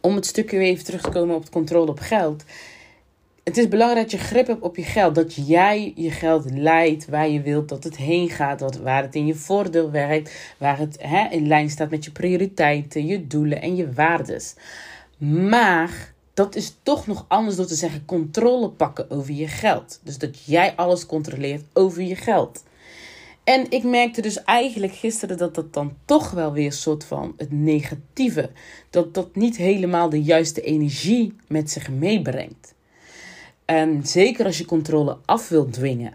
om 0.00 0.14
het 0.14 0.26
stukje 0.26 0.58
weer 0.58 0.68
even 0.68 0.84
terug 0.84 1.02
te 1.02 1.08
komen 1.08 1.34
op 1.34 1.40
het 1.40 1.50
controle 1.50 1.90
op 1.90 1.98
geld. 1.98 2.44
Het 3.44 3.56
is 3.56 3.68
belangrijk 3.68 4.10
dat 4.10 4.20
je 4.20 4.26
grip 4.26 4.46
hebt 4.46 4.62
op 4.62 4.76
je 4.76 4.82
geld. 4.82 5.14
Dat 5.14 5.34
jij 5.46 5.92
je 5.96 6.10
geld 6.10 6.50
leidt 6.50 7.08
waar 7.08 7.28
je 7.28 7.40
wilt 7.40 7.68
dat 7.68 7.84
het 7.84 7.96
heen 7.96 8.30
gaat. 8.30 8.58
Dat, 8.58 8.76
waar 8.76 9.02
het 9.02 9.14
in 9.14 9.26
je 9.26 9.34
voordeel 9.34 9.90
werkt. 9.90 10.54
Waar 10.58 10.78
het 10.78 10.96
hè, 11.00 11.28
in 11.30 11.46
lijn 11.46 11.70
staat 11.70 11.90
met 11.90 12.04
je 12.04 12.10
prioriteiten, 12.10 13.06
je 13.06 13.26
doelen 13.26 13.62
en 13.62 13.76
je 13.76 13.92
waardes. 13.92 14.54
Maar 15.16 16.14
dat 16.34 16.54
is 16.56 16.76
toch 16.82 17.06
nog 17.06 17.24
anders 17.28 17.56
door 17.56 17.66
te 17.66 17.74
zeggen 17.74 18.04
controle 18.04 18.70
pakken 18.70 19.10
over 19.10 19.34
je 19.34 19.48
geld. 19.48 20.00
Dus 20.02 20.18
dat 20.18 20.44
jij 20.44 20.76
alles 20.76 21.06
controleert 21.06 21.64
over 21.72 22.02
je 22.02 22.16
geld. 22.16 22.64
En 23.44 23.70
ik 23.70 23.84
merkte 23.84 24.20
dus 24.20 24.44
eigenlijk 24.44 24.92
gisteren 24.92 25.36
dat 25.36 25.54
dat 25.54 25.72
dan 25.72 25.96
toch 26.04 26.30
wel 26.30 26.52
weer 26.52 26.66
een 26.66 26.72
soort 26.72 27.04
van 27.04 27.34
het 27.36 27.52
negatieve. 27.52 28.50
Dat 28.90 29.14
dat 29.14 29.36
niet 29.36 29.56
helemaal 29.56 30.08
de 30.08 30.22
juiste 30.22 30.60
energie 30.60 31.36
met 31.48 31.70
zich 31.70 31.90
meebrengt. 31.90 32.74
En 33.64 34.06
zeker 34.06 34.44
als 34.44 34.58
je 34.58 34.64
controle 34.64 35.18
af 35.24 35.48
wilt 35.48 35.72
dwingen. 35.72 36.12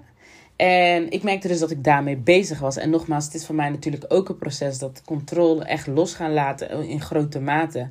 En 0.56 1.12
ik 1.12 1.24
merkte 1.24 1.48
dus 1.48 1.60
dat 1.60 1.72
ik 1.72 1.84
daarmee 1.84 2.18
bezig 2.18 2.60
was. 2.60 2.78
En 2.78 2.90
nogmaals, 2.90 3.26
het 3.26 3.34
is 3.34 3.46
voor 3.46 3.56
mij 3.56 3.70
natuurlijk 3.70 4.06
ook 4.08 4.30
een 4.30 4.38
proces 4.38 4.78
dat 4.78 5.02
controle 5.06 5.64
echt 5.64 5.88
los 5.88 6.14
gaan 6.14 6.34
laten 6.34 6.88
in 6.88 7.02
grote 7.02 7.40
mate. 7.40 7.90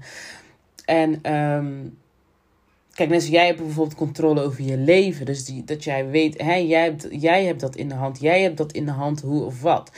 En 0.84 1.34
um, 1.34 1.98
kijk, 2.92 3.10
net 3.10 3.28
jij 3.28 3.46
hebt 3.46 3.58
bijvoorbeeld 3.58 3.98
controle 3.98 4.42
over 4.42 4.64
je 4.64 4.76
leven. 4.76 5.26
Dus 5.26 5.44
die, 5.44 5.64
dat 5.64 5.84
jij 5.84 6.08
weet, 6.08 6.42
hè, 6.42 6.54
jij, 6.54 6.84
hebt, 6.84 7.06
jij 7.10 7.44
hebt 7.44 7.60
dat 7.60 7.76
in 7.76 7.88
de 7.88 7.94
hand. 7.94 8.20
Jij 8.20 8.42
hebt 8.42 8.56
dat 8.56 8.72
in 8.72 8.84
de 8.84 8.90
hand, 8.90 9.20
hoe 9.20 9.44
of 9.44 9.62
wat. 9.62 9.90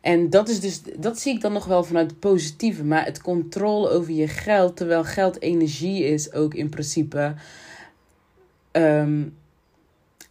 En 0.00 0.30
dat 0.30 0.48
is 0.48 0.60
dus, 0.60 0.82
dat 0.98 1.18
zie 1.18 1.34
ik 1.34 1.40
dan 1.40 1.52
nog 1.52 1.64
wel 1.64 1.84
vanuit 1.84 2.10
het 2.10 2.20
positieve. 2.20 2.84
Maar 2.84 3.04
het 3.04 3.20
controle 3.20 3.88
over 3.88 4.12
je 4.12 4.28
geld, 4.28 4.76
terwijl 4.76 5.04
geld 5.04 5.42
energie 5.42 6.04
is, 6.04 6.32
ook 6.32 6.54
in 6.54 6.68
principe. 6.68 7.34
Um, 8.72 9.36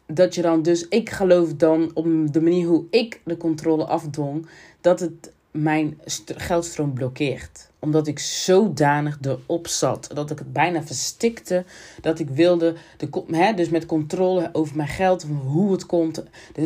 dat 0.07 0.35
je 0.35 0.41
dan 0.41 0.61
dus, 0.61 0.87
ik 0.87 1.09
geloof 1.09 1.53
dan 1.53 1.91
op 1.93 2.33
de 2.33 2.41
manier 2.41 2.67
hoe 2.67 2.85
ik 2.89 3.21
de 3.25 3.37
controle 3.37 3.85
afdwong, 3.85 4.47
dat 4.81 4.99
het 4.99 5.31
mijn 5.51 5.99
geldstroom 6.25 6.93
blokkeert. 6.93 7.71
Omdat 7.83 8.07
ik 8.07 8.19
zodanig 8.19 9.17
erop 9.21 9.67
zat. 9.67 10.09
Dat 10.13 10.31
ik 10.31 10.39
het 10.39 10.53
bijna 10.53 10.83
verstikte. 10.83 11.65
Dat 12.01 12.19
ik 12.19 12.29
wilde, 12.29 12.75
de, 12.97 13.23
hè, 13.31 13.53
dus 13.53 13.69
met 13.69 13.85
controle 13.85 14.49
over 14.53 14.75
mijn 14.75 14.87
geld, 14.87 15.25
hoe 15.45 15.71
het 15.71 15.85
komt. 15.85 16.23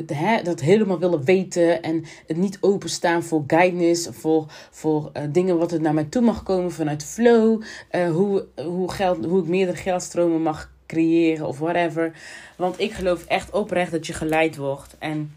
Hè, 0.08 0.42
dat 0.42 0.60
helemaal 0.60 1.00
willen 1.00 1.24
weten. 1.24 1.82
En 1.82 2.06
het 2.28 2.38
niet 2.38 2.58
openstaan 2.62 3.24
voor 3.24 3.44
guidance. 3.48 4.14
Voor, 4.14 4.46
voor 4.72 5.12
uh, 5.14 5.24
dingen 5.30 5.58
wat 5.58 5.72
er 5.72 5.82
naar 5.82 5.94
mij 5.94 6.04
toe 6.04 6.22
mag 6.22 6.44
komen 6.44 6.72
vanuit 6.72 7.04
flow. 7.04 7.62
Uh, 7.92 8.10
hoe, 8.12 8.46
hoe, 8.56 8.92
geld, 8.92 9.26
hoe 9.26 9.42
ik 9.42 9.48
meerdere 9.48 9.78
geldstromen 9.78 10.42
mag 10.42 10.72
creëren 10.88 11.48
of 11.48 11.60
whatever. 11.60 12.12
Want 12.56 12.80
ik 12.80 12.92
geloof 12.92 13.26
echt 13.26 13.52
oprecht 13.52 13.92
dat 13.92 14.08
je 14.08 14.14
geleid 14.14 14.58
wordt. 14.58 14.96
En 15.00 15.32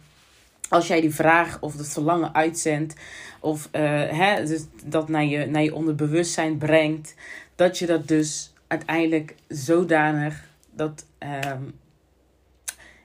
als 0.70 0.86
jij 0.86 1.00
die 1.00 1.14
vraag 1.14 1.60
of 1.60 1.76
het 1.76 1.88
verlangen 1.88 2.34
uitzendt, 2.34 2.94
of 3.40 3.68
uh, 3.72 3.80
hè, 4.10 4.44
dus 4.46 4.64
dat 4.84 5.08
naar 5.08 5.24
je, 5.24 5.46
naar 5.46 5.62
je 5.62 5.74
onderbewustzijn 5.74 6.58
brengt, 6.58 7.14
dat 7.54 7.78
je 7.78 7.86
dat 7.86 8.08
dus 8.08 8.52
uiteindelijk 8.66 9.34
zodanig 9.48 10.44
dat. 10.70 11.04
Um, 11.46 11.78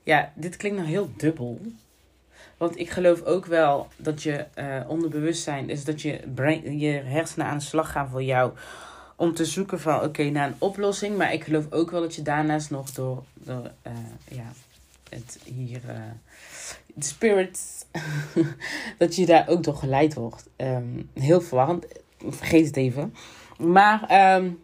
ja, 0.04 0.32
dit 0.36 0.58
klinkt 0.58 0.78
nou 0.78 0.90
heel 0.90 1.10
dubbel. 1.18 1.62
Want 2.58 2.80
ik 2.80 2.90
geloof 2.90 3.22
ook 3.22 3.46
wel 3.46 3.88
dat 3.96 4.24
je 4.24 4.46
uh, 4.60 4.90
onderbewustzijn 4.90 5.70
is 5.70 5.84
dat 5.84 6.02
je, 6.02 6.20
je 6.78 6.92
hersenen 6.92 7.46
aan 7.46 7.58
de 7.58 7.64
slag 7.64 7.92
gaan 7.92 8.10
voor 8.10 8.24
jou. 8.24 8.52
Om 9.16 9.34
te 9.34 9.46
zoeken 9.46 9.80
van 9.80 10.02
oké, 10.02 10.24
naar 10.24 10.48
een 10.48 10.56
oplossing. 10.58 11.18
Maar 11.18 11.34
ik 11.34 11.44
geloof 11.44 11.72
ook 11.72 11.92
wel 11.92 12.02
dat 12.02 12.16
je 12.16 12.22
daarnaast 12.22 12.70
nog 12.70 12.92
door, 12.92 13.24
door 13.34 13.72
uh, 13.88 13.94
ja, 14.28 14.52
het 15.10 15.40
hier 15.44 15.82
de 16.96 17.06
spirit, 17.06 17.86
dat 18.98 19.16
je 19.16 19.26
daar 19.26 19.48
ook 19.48 19.64
door 19.64 19.76
geleid 19.76 20.14
wordt. 20.14 20.50
Um, 20.58 21.10
heel 21.14 21.42
verwarrend, 21.42 21.86
vergeet 22.30 22.66
het 22.66 22.78
even. 22.78 23.14
Maar 23.58 24.36
um, 24.36 24.60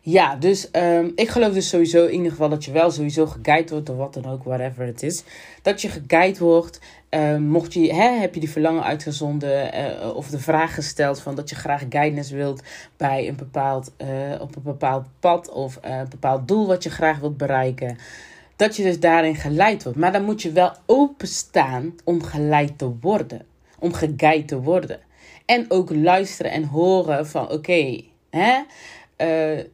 ja, 0.00 0.36
dus 0.36 0.68
um, 0.72 1.12
ik 1.14 1.28
geloof 1.28 1.52
dus 1.52 1.68
sowieso 1.68 2.06
in 2.06 2.14
ieder 2.14 2.30
geval 2.30 2.48
dat 2.48 2.64
je 2.64 2.72
wel 2.72 2.90
sowieso 2.90 3.26
geguid 3.26 3.70
wordt 3.70 3.86
door 3.86 3.96
wat 3.96 4.14
dan 4.14 4.26
ook, 4.26 4.44
whatever 4.44 4.86
het 4.86 5.02
is. 5.02 5.22
Dat 5.62 5.82
je 5.82 5.88
geguid 5.88 6.38
wordt. 6.38 6.80
mocht 7.38 7.72
je, 7.72 7.94
hè, 7.94 8.10
heb 8.10 8.34
je 8.34 8.40
die 8.40 8.50
verlangen 8.50 8.82
uitgezonden 8.82 9.74
uh, 9.74 10.16
of 10.16 10.28
de 10.28 10.38
vraag 10.38 10.74
gesteld 10.74 11.20
van 11.20 11.34
dat 11.34 11.50
je 11.50 11.54
graag 11.54 11.84
guidance 11.88 12.36
wilt 12.36 12.62
bij 12.96 13.28
een 13.28 13.36
bepaald, 13.36 13.92
uh, 13.98 14.40
op 14.40 14.56
een 14.56 14.62
bepaald 14.62 15.06
pad 15.20 15.48
of 15.48 15.78
een 15.80 16.08
bepaald 16.08 16.48
doel 16.48 16.66
wat 16.66 16.82
je 16.82 16.90
graag 16.90 17.18
wilt 17.18 17.36
bereiken 17.36 17.98
dat 18.56 18.76
je 18.76 18.82
dus 18.82 19.00
daarin 19.00 19.36
geleid 19.36 19.82
wordt. 19.82 19.98
Maar 19.98 20.12
dan 20.12 20.24
moet 20.24 20.42
je 20.42 20.52
wel 20.52 20.72
openstaan 20.86 21.94
om 22.04 22.22
geleid 22.22 22.78
te 22.78 22.96
worden. 23.00 23.46
Om 23.78 23.92
geguid 23.92 24.48
te 24.48 24.60
worden. 24.60 25.00
En 25.46 25.70
ook 25.70 25.94
luisteren 25.94 26.52
en 26.52 26.64
horen 26.64 27.26
van 27.26 27.50
oké, 27.50 28.04
hè. 28.30 28.62
Uh, 29.18 29.64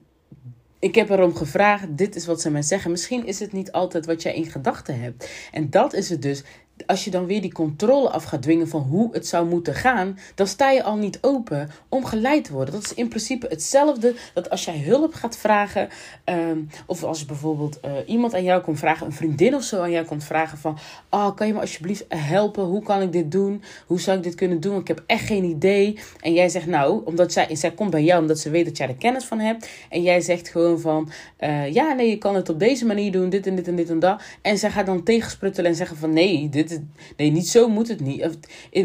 ik 0.78 0.94
heb 0.94 1.10
erom 1.10 1.34
gevraagd, 1.34 1.96
dit 1.96 2.16
is 2.16 2.26
wat 2.26 2.40
ze 2.40 2.50
mij 2.50 2.62
zeggen. 2.62 2.90
Misschien 2.90 3.26
is 3.26 3.40
het 3.40 3.52
niet 3.52 3.72
altijd 3.72 4.06
wat 4.06 4.22
jij 4.22 4.34
in 4.34 4.46
gedachten 4.46 5.00
hebt. 5.00 5.30
En 5.52 5.70
dat 5.70 5.94
is 5.94 6.08
het 6.08 6.22
dus 6.22 6.42
als 6.86 7.04
je 7.04 7.10
dan 7.10 7.26
weer 7.26 7.40
die 7.40 7.52
controle 7.52 8.10
af 8.10 8.24
gaat 8.24 8.42
dwingen 8.42 8.68
van 8.68 8.80
hoe 8.80 9.08
het 9.12 9.26
zou 9.26 9.46
moeten 9.46 9.74
gaan, 9.74 10.18
dan 10.34 10.46
sta 10.46 10.70
je 10.70 10.82
al 10.82 10.96
niet 10.96 11.18
open 11.20 11.70
om 11.88 12.04
geleid 12.04 12.44
te 12.44 12.52
worden. 12.52 12.74
Dat 12.74 12.84
is 12.84 12.94
in 12.94 13.08
principe 13.08 13.46
hetzelfde 13.48 14.14
dat 14.34 14.50
als 14.50 14.64
jij 14.64 14.78
hulp 14.78 15.14
gaat 15.14 15.36
vragen, 15.36 15.88
um, 16.24 16.68
of 16.86 17.04
als 17.04 17.24
bijvoorbeeld 17.24 17.78
uh, 17.84 17.90
iemand 18.06 18.34
aan 18.34 18.42
jou 18.42 18.62
komt 18.62 18.78
vragen, 18.78 19.06
een 19.06 19.12
vriendin 19.12 19.54
of 19.54 19.62
zo 19.62 19.82
aan 19.82 19.90
jou 19.90 20.06
komt 20.06 20.24
vragen 20.24 20.58
van, 20.58 20.78
oh, 21.10 21.36
kan 21.36 21.46
je 21.46 21.52
me 21.52 21.60
alsjeblieft 21.60 22.04
helpen? 22.08 22.64
Hoe 22.64 22.82
kan 22.82 23.02
ik 23.02 23.12
dit 23.12 23.32
doen? 23.32 23.62
Hoe 23.86 24.00
zou 24.00 24.16
ik 24.16 24.22
dit 24.22 24.34
kunnen 24.34 24.60
doen? 24.60 24.80
Ik 24.80 24.88
heb 24.88 25.02
echt 25.06 25.26
geen 25.26 25.44
idee. 25.44 25.98
En 26.20 26.32
jij 26.32 26.48
zegt 26.48 26.66
nou, 26.66 27.04
omdat 27.04 27.32
zij, 27.32 27.56
zij 27.56 27.70
komt 27.70 27.90
bij 27.90 28.04
jou 28.04 28.20
omdat 28.20 28.38
ze 28.38 28.50
weet 28.50 28.64
dat 28.64 28.76
jij 28.76 28.88
er 28.88 28.94
kennis 28.94 29.24
van 29.24 29.38
hebt. 29.38 29.68
En 29.90 30.02
jij 30.02 30.20
zegt 30.20 30.48
gewoon 30.48 30.80
van, 30.80 31.10
uh, 31.40 31.72
ja, 31.72 31.92
nee, 31.92 32.10
je 32.10 32.18
kan 32.18 32.34
het 32.34 32.48
op 32.48 32.58
deze 32.58 32.86
manier 32.86 33.12
doen, 33.12 33.28
dit 33.28 33.46
en 33.46 33.54
dit 33.54 33.68
en 33.68 33.76
dit 33.76 33.90
en 33.90 33.98
dat. 33.98 34.22
En 34.42 34.58
zij 34.58 34.70
gaat 34.70 34.86
dan 34.86 35.02
tegensprutelen 35.02 35.70
en 35.70 35.76
zeggen 35.76 35.96
van, 35.96 36.12
nee, 36.12 36.48
dit 36.48 36.67
nee, 37.16 37.30
niet 37.30 37.48
zo 37.48 37.68
moet 37.68 37.88
het 37.88 38.00
niet. 38.00 38.24
Of, 38.24 38.34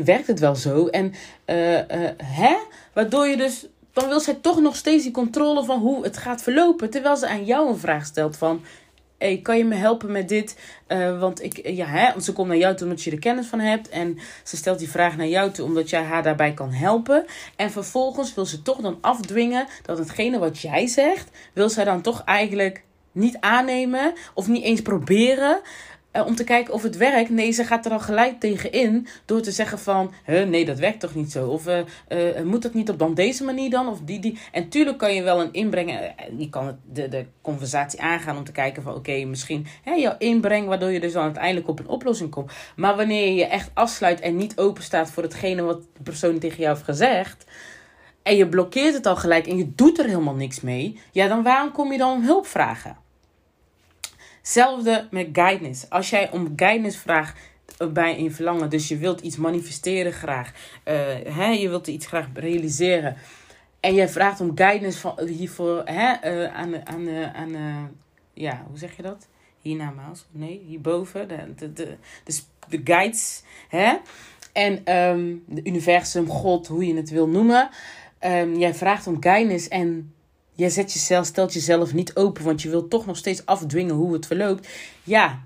werkt 0.05 0.27
het 0.27 0.39
wel 0.39 0.55
zo? 0.55 0.87
En 0.87 1.13
uh, 1.45 1.73
uh, 1.73 1.83
hè? 2.23 2.55
Waardoor 2.93 3.27
je 3.27 3.37
dus, 3.37 3.67
dan 3.93 4.07
wil 4.07 4.19
zij 4.19 4.33
toch 4.33 4.61
nog 4.61 4.75
steeds 4.75 5.03
die 5.03 5.11
controle 5.11 5.63
van 5.63 5.79
hoe 5.79 6.03
het 6.03 6.17
gaat 6.17 6.41
verlopen. 6.41 6.89
Terwijl 6.89 7.15
ze 7.15 7.27
aan 7.27 7.45
jou 7.45 7.69
een 7.69 7.77
vraag 7.77 8.05
stelt 8.05 8.37
van, 8.37 8.61
hey, 9.17 9.39
kan 9.41 9.57
je 9.57 9.65
me 9.65 9.75
helpen 9.75 10.11
met 10.11 10.29
dit? 10.29 10.57
Uh, 10.87 11.19
want 11.19 11.43
ik, 11.43 11.67
ja, 11.67 11.85
hè, 11.85 12.11
want 12.11 12.23
ze 12.23 12.33
komt 12.33 12.47
naar 12.47 12.57
jou 12.57 12.75
toe 12.75 12.87
omdat 12.87 13.03
je 13.03 13.11
er 13.11 13.19
kennis 13.19 13.47
van 13.47 13.59
hebt. 13.59 13.89
En 13.89 14.17
ze 14.43 14.57
stelt 14.57 14.79
die 14.79 14.89
vraag 14.89 15.17
naar 15.17 15.27
jou 15.27 15.51
toe 15.51 15.65
omdat 15.65 15.89
jij 15.89 16.03
haar 16.03 16.23
daarbij 16.23 16.53
kan 16.53 16.71
helpen. 16.71 17.25
En 17.55 17.71
vervolgens 17.71 18.33
wil 18.33 18.45
ze 18.45 18.61
toch 18.61 18.81
dan 18.81 18.97
afdwingen 19.01 19.67
dat 19.81 19.97
hetgene 19.97 20.39
wat 20.39 20.59
jij 20.59 20.87
zegt, 20.87 21.29
wil 21.53 21.69
zij 21.69 21.83
dan 21.83 22.01
toch 22.01 22.23
eigenlijk 22.23 22.83
niet 23.11 23.37
aannemen 23.39 24.13
of 24.33 24.47
niet 24.47 24.63
eens 24.63 24.81
proberen. 24.81 25.61
Uh, 26.13 26.25
om 26.25 26.35
te 26.35 26.43
kijken 26.43 26.73
of 26.73 26.83
het 26.83 26.97
werkt. 26.97 27.29
Nee, 27.29 27.51
ze 27.51 27.63
gaat 27.63 27.85
er 27.85 27.91
al 27.91 27.99
gelijk 27.99 28.39
tegen 28.39 28.71
in 28.71 29.07
door 29.25 29.41
te 29.41 29.51
zeggen 29.51 29.79
van, 29.79 30.11
nee, 30.25 30.65
dat 30.65 30.79
werkt 30.79 30.99
toch 30.99 31.15
niet 31.15 31.31
zo? 31.31 31.47
Of 31.47 31.67
uh, 31.67 31.77
uh, 31.77 32.41
moet 32.43 32.61
dat 32.61 32.73
niet 32.73 32.89
op 32.89 32.99
dan 32.99 33.13
deze 33.13 33.43
manier 33.43 33.69
dan? 33.69 33.87
Of 33.87 33.99
die, 33.99 34.19
die. 34.19 34.39
En 34.51 34.69
tuurlijk 34.69 34.97
kan 34.97 35.13
je 35.13 35.23
wel 35.23 35.41
een 35.41 35.53
inbrengen. 35.53 36.15
Je 36.37 36.49
kan 36.49 36.77
de, 36.91 37.07
de 37.07 37.25
conversatie 37.41 38.01
aangaan 38.01 38.37
om 38.37 38.43
te 38.43 38.51
kijken 38.51 38.83
van, 38.83 38.95
oké, 38.95 39.23
misschien 39.25 39.67
hè, 39.83 39.93
jouw 39.93 40.15
inbreng, 40.17 40.67
waardoor 40.67 40.91
je 40.91 40.99
dus 40.99 41.13
dan 41.13 41.23
uiteindelijk 41.23 41.67
op 41.67 41.79
een 41.79 41.87
oplossing 41.87 42.29
komt. 42.29 42.51
Maar 42.75 42.95
wanneer 42.95 43.27
je 43.27 43.33
je 43.33 43.45
echt 43.45 43.69
afsluit 43.73 44.19
en 44.19 44.35
niet 44.35 44.57
open 44.57 44.83
staat 44.83 45.11
voor 45.11 45.23
hetgene 45.23 45.61
wat 45.61 45.81
de 45.81 46.03
persoon 46.03 46.39
tegen 46.39 46.57
jou 46.57 46.73
heeft 46.73 46.85
gezegd. 46.85 47.45
En 48.23 48.35
je 48.35 48.49
blokkeert 48.49 48.93
het 48.93 49.05
al 49.05 49.15
gelijk 49.15 49.47
en 49.47 49.57
je 49.57 49.75
doet 49.75 49.99
er 49.99 50.05
helemaal 50.05 50.35
niks 50.35 50.61
mee. 50.61 50.99
Ja, 51.11 51.27
dan 51.27 51.43
waarom 51.43 51.71
kom 51.71 51.91
je 51.91 51.97
dan 51.97 52.21
hulp 52.21 52.47
vragen? 52.47 53.02
Hetzelfde 54.43 55.07
met 55.11 55.27
guidance. 55.33 55.85
Als 55.89 56.09
jij 56.09 56.31
om 56.31 56.53
guidance 56.55 56.99
vraagt 56.99 57.39
bij 57.93 58.17
een 58.17 58.33
verlangen, 58.33 58.69
dus 58.69 58.87
je 58.87 58.97
wilt 58.97 59.21
iets 59.21 59.37
manifesteren 59.37 60.13
graag, 60.13 60.51
uh, 60.85 60.93
hè, 61.35 61.45
je 61.45 61.69
wilt 61.69 61.87
iets 61.87 62.05
graag 62.05 62.27
realiseren. 62.33 63.15
En 63.79 63.93
jij 63.93 64.09
vraagt 64.09 64.41
om 64.41 64.51
guidance 64.55 64.99
van, 64.99 65.27
hiervoor 65.27 65.81
hè, 65.85 66.33
uh, 66.43 66.53
aan, 66.53 66.87
aan, 66.87 67.09
aan 67.33 67.91
ja, 68.33 68.65
hoe 68.69 68.77
zeg 68.77 68.95
je 68.95 69.01
dat? 69.01 69.27
Hiernamaals? 69.61 70.25
Nee, 70.31 70.63
hierboven. 70.67 71.27
De, 71.27 71.53
de, 71.55 71.73
de, 71.73 71.97
de, 72.23 72.39
de 72.69 72.81
guides. 72.83 73.43
Hè? 73.69 73.95
En 74.53 74.97
um, 74.97 75.43
de 75.47 75.63
universum, 75.63 76.27
God, 76.27 76.67
hoe 76.67 76.87
je 76.87 76.95
het 76.95 77.09
wil 77.09 77.27
noemen. 77.27 77.69
Um, 78.19 78.57
jij 78.57 78.73
vraagt 78.73 79.07
om 79.07 79.17
guidance 79.19 79.69
en 79.69 80.13
Jij 80.55 80.69
zet 80.69 80.93
jezelf, 80.93 81.25
stelt 81.25 81.53
jezelf 81.53 81.93
niet 81.93 82.15
open, 82.15 82.43
want 82.43 82.61
je 82.61 82.69
wilt 82.69 82.89
toch 82.89 83.05
nog 83.05 83.17
steeds 83.17 83.45
afdwingen 83.45 83.95
hoe 83.95 84.13
het 84.13 84.25
verloopt. 84.25 84.67
Ja, 85.03 85.39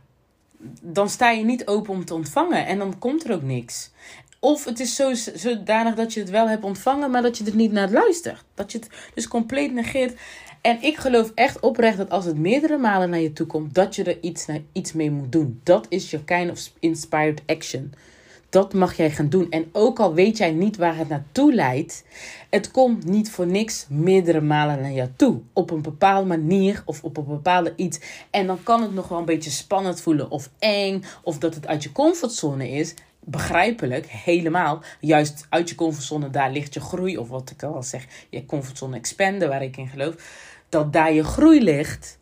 dan 0.82 1.10
sta 1.10 1.30
je 1.30 1.44
niet 1.44 1.68
open 1.68 1.94
om 1.94 2.06
te 2.06 2.14
ontvangen 2.14 2.66
en 2.66 2.78
dan 2.78 3.00
komt 3.00 3.24
er 3.24 3.34
ook 3.34 3.42
niks. 3.42 3.92
Of 4.40 4.66
het 4.66 4.80
is 4.80 4.96
zo, 4.96 5.14
zodanig 5.14 5.96
dat 5.96 6.14
je 6.14 6.20
het 6.20 6.30
wel 6.30 6.48
hebt 6.48 6.64
ontvangen, 6.64 7.12
maar 7.12 7.22
dat 7.22 7.38
je 7.38 7.46
er 7.46 7.56
niet 7.56 7.72
naar 7.72 7.92
luistert. 7.92 8.44
Dat 8.54 8.72
je 8.72 8.78
het 8.78 8.90
dus 9.14 9.28
compleet 9.28 9.74
negeert. 9.74 10.20
En 10.62 10.82
ik 10.82 10.98
geloof 10.98 11.32
echt 11.36 11.60
oprecht 11.60 11.98
dat 11.98 12.10
als 12.10 12.26
het 12.26 12.38
meerdere 12.38 12.78
malen 12.78 13.10
naar 13.10 13.20
je 13.20 13.34
toe 13.34 13.46
komt, 13.46 13.74
dat 13.74 13.96
je 13.96 14.04
er 14.04 14.18
iets, 14.22 14.46
iets 14.72 14.94
mee 14.94 15.12
moet 15.12 15.32
doen. 15.32 15.60
Dat 15.64 15.86
is 15.90 16.12
je 16.12 16.24
kind 16.24 16.52
of 16.52 16.72
inspired 16.80 17.42
action. 17.46 17.94
Dat 18.50 18.74
mag 18.74 18.98
jij 18.98 19.12
gaan 19.12 19.30
doen. 19.30 19.50
En 19.50 19.70
ook 19.72 20.00
al 20.00 20.14
weet 20.14 20.38
jij 20.38 20.52
niet 20.52 20.78
waar 20.78 20.98
het 20.98 21.10
naartoe 21.10 21.54
leidt, 21.54 22.04
het 22.50 22.72
komt 22.72 23.06
niet 23.06 23.32
voor 23.32 23.48
niks 23.48 23.86
meerdere 23.90 24.42
malen 24.42 24.82
naar 24.82 24.92
jou 24.92 25.10
toe. 25.16 25.40
Op 25.54 25.72
een 25.72 25.82
bepaalde 25.82 26.28
manier 26.28 26.82
of 26.86 27.04
op 27.04 27.18
een 27.18 27.26
bepaalde 27.26 27.74
iets. 27.76 28.00
En 28.30 28.48
dan 28.48 28.64
kan 28.64 28.82
het 28.82 28.94
nog 28.94 29.08
wel 29.08 29.18
een 29.18 29.26
beetje 29.26 29.50
spannend 29.50 30.02
voelen 30.02 30.30
of 30.30 30.50
eng 30.60 31.04
of 31.24 31.38
dat 31.38 31.56
het 31.56 31.68
uit 31.68 31.84
je 31.84 31.92
comfortzone 31.92 32.70
is. 32.70 32.94
Begrijpelijk, 33.20 34.06
helemaal. 34.06 34.82
Juist 35.00 35.46
uit 35.50 35.70
je 35.70 35.76
comfortzone, 35.76 36.30
daar 36.30 36.52
ligt 36.52 36.74
je 36.74 36.80
groei. 36.80 37.18
Of 37.18 37.30
wat 37.30 37.50
ik 37.50 37.64
al 37.64 37.84
zeg, 37.84 38.06
je 38.30 38.46
comfortzone 38.46 38.96
expanden, 38.96 39.50
waar 39.50 39.64
ik 39.64 39.78
in 39.78 39.88
geloof. 39.88 40.16
Dat 40.70 40.94
daar 40.94 41.14
je 41.14 41.24
groei 41.24 41.64
ligt. 41.64 42.17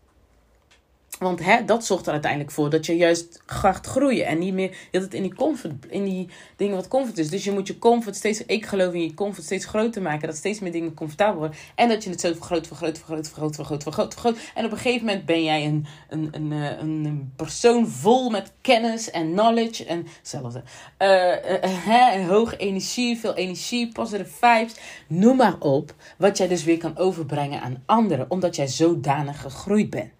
Want 1.19 1.43
hè, 1.43 1.65
dat 1.65 1.85
zorgt 1.85 2.05
er 2.05 2.11
uiteindelijk 2.11 2.51
voor 2.51 2.69
dat 2.69 2.85
je 2.85 2.95
juist 2.95 3.41
gaat 3.45 3.85
groeien. 3.85 4.25
En 4.25 4.39
niet 4.39 4.53
meer 4.53 4.77
dat 4.91 5.01
het 5.01 5.13
in 5.13 5.21
die 5.21 5.35
comfort, 5.35 5.73
in 5.89 6.03
die 6.03 6.29
dingen 6.55 6.75
wat 6.75 6.87
comfort 6.87 7.17
is. 7.17 7.29
Dus 7.29 7.43
je 7.43 7.51
moet 7.51 7.67
je 7.67 7.79
comfort 7.79 8.15
steeds, 8.15 8.45
ik 8.45 8.65
geloof 8.65 8.93
in 8.93 9.01
je 9.01 9.13
comfort 9.13 9.45
steeds 9.45 9.65
groter 9.65 10.01
maken. 10.01 10.27
Dat 10.27 10.37
steeds 10.37 10.59
meer 10.59 10.71
dingen 10.71 10.93
comfortabel 10.93 11.39
worden. 11.39 11.57
En 11.75 11.89
dat 11.89 12.03
je 12.03 12.09
het 12.09 12.19
zo 12.21 12.33
vergroot, 12.33 12.67
vergroot, 12.67 12.97
vergroot, 12.97 13.27
vergroot, 13.27 13.55
vergroot, 13.55 13.83
vergroot, 13.83 14.13
vergroot. 14.13 14.37
En 14.53 14.65
op 14.65 14.71
een 14.71 14.77
gegeven 14.77 15.05
moment 15.05 15.25
ben 15.25 15.43
jij 15.43 15.65
een, 15.65 15.85
een, 16.09 16.29
een, 16.31 16.51
eh, 16.51 16.79
een, 16.79 17.33
persoon 17.35 17.87
vol 17.87 18.29
met 18.29 18.51
kennis 18.61 19.11
en 19.11 19.31
knowledge. 19.31 19.85
En 19.85 20.07
hetzelfde. 20.17 20.63
Uh, 20.99 22.29
hoge 22.29 22.57
energie, 22.57 23.17
veel 23.17 23.35
energie, 23.35 23.91
positive 23.91 24.29
vibes. 24.29 24.75
Noem 25.07 25.37
maar 25.37 25.55
op. 25.59 25.93
Wat 26.17 26.37
jij 26.37 26.47
dus 26.47 26.63
weer 26.63 26.77
kan 26.77 26.97
overbrengen 26.97 27.61
aan 27.61 27.83
anderen. 27.85 28.25
Omdat 28.29 28.55
jij 28.55 28.67
zodanig 28.67 29.41
gegroeid 29.41 29.89
bent. 29.89 30.14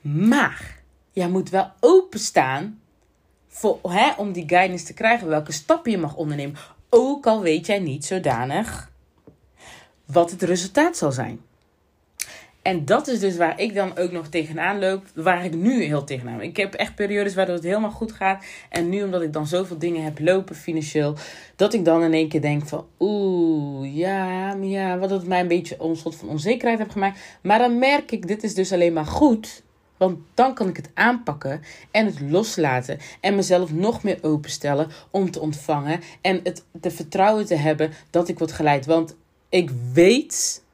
Maar 0.00 0.82
jij 1.12 1.28
moet 1.28 1.50
wel 1.50 1.70
openstaan 1.80 2.80
voor, 3.48 3.78
hè, 3.82 4.12
om 4.16 4.32
die 4.32 4.48
guidance 4.48 4.84
te 4.84 4.94
krijgen. 4.94 5.28
Welke 5.28 5.52
stappen 5.52 5.90
je 5.90 5.98
mag 5.98 6.16
ondernemen. 6.16 6.56
Ook 6.90 7.26
al 7.26 7.42
weet 7.42 7.66
jij 7.66 7.78
niet 7.78 8.04
zodanig 8.04 8.90
wat 10.04 10.30
het 10.30 10.42
resultaat 10.42 10.96
zal 10.96 11.12
zijn. 11.12 11.40
En 12.66 12.84
dat 12.84 13.08
is 13.08 13.20
dus 13.20 13.36
waar 13.36 13.60
ik 13.60 13.74
dan 13.74 13.96
ook 13.98 14.12
nog 14.12 14.28
tegenaan 14.28 14.78
loop. 14.78 15.04
Waar 15.14 15.44
ik 15.44 15.54
nu 15.54 15.82
heel 15.82 16.04
tegenaan 16.04 16.40
Ik 16.40 16.56
heb 16.56 16.74
echt 16.74 16.94
periodes 16.94 17.34
waardoor 17.34 17.54
het 17.54 17.64
helemaal 17.64 17.90
goed 17.90 18.12
gaat. 18.12 18.44
En 18.70 18.88
nu 18.88 19.02
omdat 19.02 19.22
ik 19.22 19.32
dan 19.32 19.46
zoveel 19.46 19.78
dingen 19.78 20.04
heb 20.04 20.18
lopen 20.20 20.56
financieel. 20.56 21.14
Dat 21.56 21.74
ik 21.74 21.84
dan 21.84 22.02
in 22.02 22.12
één 22.12 22.28
keer 22.28 22.40
denk 22.40 22.66
van... 22.66 22.86
Oeh, 22.98 23.96
ja, 23.96 24.52
ja. 24.60 24.98
Wat 24.98 25.10
het 25.10 25.26
mij 25.26 25.40
een 25.40 25.48
beetje 25.48 25.76
een 25.80 25.96
soort 25.96 26.14
van 26.14 26.28
onzekerheid 26.28 26.78
heb 26.78 26.90
gemaakt. 26.90 27.20
Maar 27.42 27.58
dan 27.58 27.78
merk 27.78 28.12
ik, 28.12 28.26
dit 28.26 28.42
is 28.42 28.54
dus 28.54 28.72
alleen 28.72 28.92
maar 28.92 29.06
goed. 29.06 29.62
Want 29.96 30.18
dan 30.34 30.54
kan 30.54 30.68
ik 30.68 30.76
het 30.76 30.90
aanpakken 30.94 31.62
en 31.90 32.06
het 32.06 32.20
loslaten 32.20 32.98
en 33.20 33.34
mezelf 33.34 33.72
nog 33.72 34.02
meer 34.02 34.18
openstellen 34.22 34.88
om 35.10 35.30
te 35.30 35.40
ontvangen 35.40 36.00
en 36.20 36.40
het 36.42 36.64
de 36.72 36.90
vertrouwen 36.90 37.46
te 37.46 37.54
hebben 37.54 37.92
dat 38.10 38.28
ik 38.28 38.38
word 38.38 38.52
geleid. 38.52 38.86
Want 38.86 39.16
ik 39.48 39.70
weet, 39.92 40.64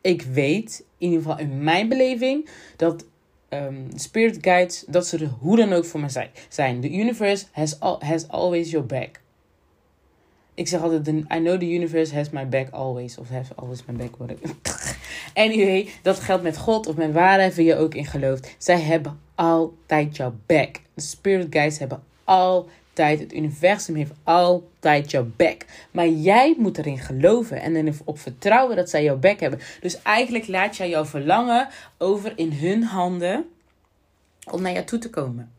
ik 0.00 0.22
weet, 0.22 0.84
in 0.98 1.08
ieder 1.08 1.22
geval 1.22 1.38
in 1.38 1.62
mijn 1.62 1.88
beleving, 1.88 2.48
dat 2.76 3.04
um, 3.50 3.88
spirit 3.94 4.38
guides, 4.40 4.84
dat 4.86 5.06
ze 5.06 5.18
er 5.18 5.30
hoe 5.40 5.56
dan 5.56 5.72
ook 5.72 5.84
voor 5.84 6.00
mij 6.00 6.30
zijn. 6.48 6.80
The 6.80 6.92
universe 6.92 7.46
has, 7.52 7.80
al, 7.80 8.02
has 8.02 8.28
always 8.28 8.70
your 8.70 8.86
back. 8.86 9.22
Ik 10.54 10.68
zeg 10.68 10.82
altijd, 10.82 11.08
I 11.08 11.22
know 11.26 11.58
the 11.58 11.74
universe 11.74 12.14
has 12.14 12.30
my 12.30 12.48
back 12.48 12.70
always. 12.70 13.18
Of 13.18 13.28
has 13.28 13.46
always 13.54 13.84
my 13.84 13.94
back. 13.94 14.16
What 14.16 14.30
anyway, 15.34 15.88
dat 16.02 16.20
geldt 16.20 16.42
met 16.42 16.56
God 16.56 16.86
of 16.86 16.96
met 16.96 17.12
waarheid 17.12 17.56
je 17.56 17.76
ook 17.76 17.94
in 17.94 18.06
gelooft. 18.06 18.54
Zij 18.58 18.80
hebben 18.80 19.20
altijd 19.34 20.16
jouw 20.16 20.34
back. 20.46 20.80
De 20.94 21.02
spirit 21.02 21.46
guides 21.50 21.78
hebben 21.78 22.02
altijd, 22.24 23.20
het 23.20 23.34
universum 23.34 23.94
heeft 23.94 24.12
altijd 24.22 25.10
jouw 25.10 25.26
back. 25.36 25.64
Maar 25.90 26.08
jij 26.08 26.54
moet 26.58 26.78
erin 26.78 26.98
geloven 26.98 27.60
en 27.60 27.76
erop 27.76 28.18
vertrouwen 28.18 28.76
dat 28.76 28.90
zij 28.90 29.02
jouw 29.02 29.18
back 29.18 29.40
hebben. 29.40 29.60
Dus 29.80 30.02
eigenlijk 30.02 30.48
laat 30.48 30.76
jij 30.76 30.88
jouw 30.88 31.04
verlangen 31.04 31.68
over 31.98 32.32
in 32.36 32.52
hun 32.52 32.82
handen 32.82 33.44
om 34.50 34.62
naar 34.62 34.72
jou 34.72 34.84
toe 34.84 34.98
te 34.98 35.10
komen. 35.10 35.52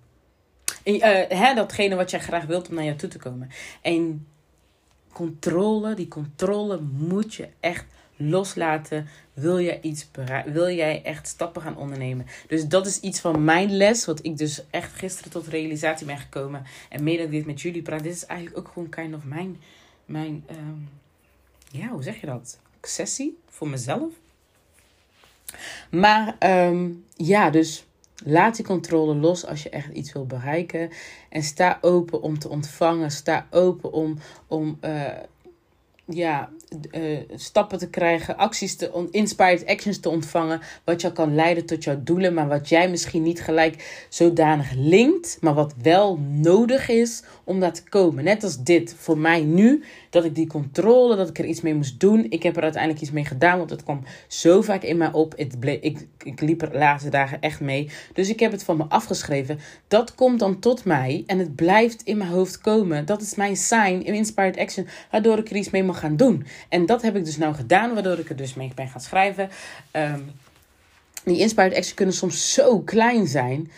En, 0.83 0.95
uh, 0.95 1.01
hè, 1.39 1.53
datgene 1.53 1.95
wat 1.95 2.11
jij 2.11 2.19
graag 2.19 2.45
wilt 2.45 2.69
om 2.69 2.75
naar 2.75 2.83
jou 2.83 2.97
toe 2.97 3.09
te 3.09 3.17
komen. 3.17 3.49
En 3.81 4.27
controle, 5.15 5.93
die 5.93 6.07
controle 6.07 6.79
moet 6.81 7.33
je 7.33 7.47
echt 7.59 7.85
loslaten. 8.15 9.07
Wil 9.33 9.59
jij 9.59 9.79
iets 9.81 10.07
Wil 10.45 10.69
jij 10.69 11.03
echt 11.03 11.27
stappen 11.27 11.61
gaan 11.61 11.77
ondernemen? 11.77 12.25
Dus 12.47 12.67
dat 12.67 12.85
is 12.85 12.99
iets 12.99 13.19
van 13.19 13.43
mijn 13.43 13.77
les. 13.77 14.05
Wat 14.05 14.19
ik 14.25 14.37
dus 14.37 14.63
echt 14.69 14.93
gisteren 14.93 15.31
tot 15.31 15.47
realisatie 15.47 16.05
ben 16.05 16.17
gekomen. 16.17 16.63
En 16.89 17.03
mede 17.03 17.17
dat 17.17 17.25
ik 17.25 17.31
dit 17.31 17.45
met 17.45 17.61
jullie 17.61 17.81
praat. 17.81 18.03
Dit 18.03 18.13
is 18.13 18.25
eigenlijk 18.25 18.57
ook 18.57 18.73
gewoon 18.73 18.89
kind 18.89 19.15
of 19.15 19.23
mijn. 19.23 19.61
Mijn. 20.05 20.43
Ehm, 20.47 20.79
ja, 21.71 21.87
hoe 21.87 22.03
zeg 22.03 22.19
je 22.19 22.25
dat? 22.25 22.59
Sessie 22.81 23.37
voor 23.49 23.67
mezelf. 23.67 24.13
Maar 25.89 26.35
um, 26.39 27.05
ja, 27.15 27.49
dus 27.49 27.85
Laat 28.23 28.55
die 28.55 28.65
controle 28.65 29.15
los 29.15 29.45
als 29.45 29.63
je 29.63 29.69
echt 29.69 29.93
iets 29.93 30.13
wil 30.13 30.25
bereiken. 30.25 30.89
En 31.29 31.43
sta 31.43 31.77
open 31.81 32.21
om 32.21 32.39
te 32.39 32.49
ontvangen. 32.49 33.11
Sta 33.11 33.47
open 33.51 33.91
om, 33.91 34.17
om 34.47 34.77
uh, 34.81 35.05
ja, 36.07 36.49
uh, 36.91 37.17
stappen 37.35 37.77
te 37.77 37.89
krijgen, 37.89 38.37
acties 38.37 38.75
te, 38.75 39.07
inspired 39.11 39.65
actions 39.65 39.99
te 39.99 40.09
ontvangen, 40.09 40.61
wat 40.83 41.01
jou 41.01 41.13
kan 41.13 41.35
leiden 41.35 41.65
tot 41.65 41.83
jouw 41.83 42.03
doelen, 42.03 42.33
maar 42.33 42.47
wat 42.47 42.69
jij 42.69 42.89
misschien 42.89 43.23
niet 43.23 43.41
gelijk 43.41 44.05
zodanig 44.09 44.71
linkt, 44.75 45.37
maar 45.41 45.53
wat 45.53 45.73
wel 45.81 46.17
nodig 46.17 46.89
is 46.89 47.23
om 47.43 47.59
daar 47.59 47.73
te 47.73 47.83
komen. 47.83 48.23
Net 48.23 48.43
als 48.43 48.63
dit, 48.63 48.95
voor 48.97 49.17
mij 49.17 49.41
nu, 49.41 49.83
dat 50.09 50.25
ik 50.25 50.35
die 50.35 50.47
controle, 50.47 51.15
dat 51.15 51.29
ik 51.29 51.39
er 51.39 51.45
iets 51.45 51.61
mee 51.61 51.75
moest 51.75 51.99
doen. 51.99 52.25
Ik 52.29 52.43
heb 52.43 52.57
er 52.57 52.63
uiteindelijk 52.63 53.01
iets 53.01 53.11
mee 53.11 53.25
gedaan, 53.25 53.57
want 53.57 53.69
het 53.69 53.83
kwam 53.83 54.01
zo 54.27 54.61
vaak 54.61 54.83
in 54.83 54.97
mij 54.97 55.11
op. 55.11 55.33
Het 55.37 55.55
ik, 55.81 56.07
ik 56.23 56.41
liep 56.41 56.61
er 56.61 56.71
de 56.71 56.77
laatste 56.77 57.09
dagen 57.09 57.41
echt 57.41 57.59
mee. 57.59 57.89
Dus 58.13 58.29
ik 58.29 58.39
heb 58.39 58.51
het 58.51 58.63
van 58.63 58.77
me 58.77 58.85
afgeschreven. 58.87 59.59
Dat 59.87 60.15
komt 60.15 60.39
dan 60.39 60.59
tot 60.59 60.85
mij 60.85 61.23
en 61.27 61.39
het 61.39 61.55
blijft 61.55 62.01
in 62.03 62.17
mijn 62.17 62.29
hoofd 62.29 62.61
komen. 62.61 63.05
Dat 63.05 63.21
is 63.21 63.35
mijn 63.35 63.55
sign, 63.55 64.01
inspired 64.05 64.57
action, 64.57 64.87
waardoor 65.11 65.37
ik 65.37 65.49
er 65.49 65.55
iets 65.55 65.69
mee 65.69 65.83
mag 65.83 65.94
gaan 65.95 66.15
doen. 66.15 66.45
En 66.69 66.85
dat 66.85 67.01
heb 67.01 67.15
ik 67.15 67.25
dus 67.25 67.37
nou 67.37 67.55
gedaan, 67.55 67.93
waardoor 67.93 68.19
ik 68.19 68.29
er 68.29 68.35
dus 68.35 68.53
mee 68.53 68.71
ben 68.75 68.87
gaan 68.87 69.01
schrijven. 69.01 69.49
Um, 69.91 70.31
die 71.23 71.39
inspired 71.39 71.75
action 71.75 71.95
kunnen 71.95 72.15
soms 72.15 72.53
zo 72.53 72.79
klein 72.79 73.27
zijn. 73.27 73.71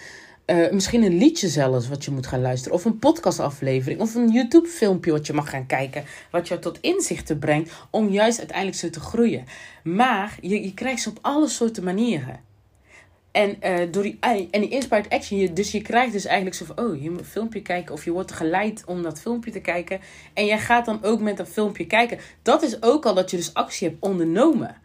Uh, 0.45 0.71
misschien 0.71 1.03
een 1.03 1.17
liedje 1.17 1.47
zelfs 1.47 1.87
wat 1.87 2.05
je 2.05 2.11
moet 2.11 2.27
gaan 2.27 2.41
luisteren. 2.41 2.77
Of 2.77 2.85
een 2.85 2.99
podcastaflevering. 2.99 3.99
Of 3.99 4.15
een 4.15 4.31
YouTube 4.31 4.67
filmpje 4.67 5.11
wat 5.11 5.27
je 5.27 5.33
mag 5.33 5.49
gaan 5.49 5.65
kijken. 5.65 6.03
Wat 6.31 6.47
je 6.47 6.59
tot 6.59 6.77
inzichten 6.81 7.39
brengt. 7.39 7.71
Om 7.89 8.09
juist 8.09 8.37
uiteindelijk 8.37 8.77
zo 8.77 8.89
te 8.89 8.99
groeien. 8.99 9.45
Maar 9.83 10.37
je, 10.41 10.63
je 10.63 10.73
krijgt 10.73 11.01
ze 11.01 11.09
op 11.09 11.19
alle 11.21 11.47
soorten 11.47 11.83
manieren. 11.83 12.39
En, 13.37 13.57
uh, 13.63 13.91
door 13.91 14.03
die, 14.03 14.17
en 14.51 14.61
die 14.61 14.69
inspired 14.69 15.09
action, 15.09 15.53
dus 15.53 15.71
je 15.71 15.81
krijgt 15.81 16.11
dus 16.11 16.25
eigenlijk 16.25 16.55
zo 16.55 16.65
van, 16.65 16.79
oh, 16.79 17.01
je 17.01 17.09
moet 17.09 17.19
een 17.19 17.25
filmpje 17.25 17.61
kijken 17.61 17.93
of 17.93 18.05
je 18.05 18.11
wordt 18.11 18.31
geleid 18.31 18.83
om 18.85 19.03
dat 19.03 19.21
filmpje 19.21 19.51
te 19.51 19.59
kijken. 19.59 19.99
En 20.33 20.45
jij 20.45 20.59
gaat 20.59 20.85
dan 20.85 21.03
ook 21.03 21.19
met 21.19 21.37
dat 21.37 21.49
filmpje 21.49 21.87
kijken. 21.87 22.19
Dat 22.41 22.63
is 22.63 22.83
ook 22.83 23.05
al 23.05 23.13
dat 23.13 23.31
je 23.31 23.37
dus 23.37 23.53
actie 23.53 23.87
hebt 23.87 24.03
ondernomen. 24.03 24.75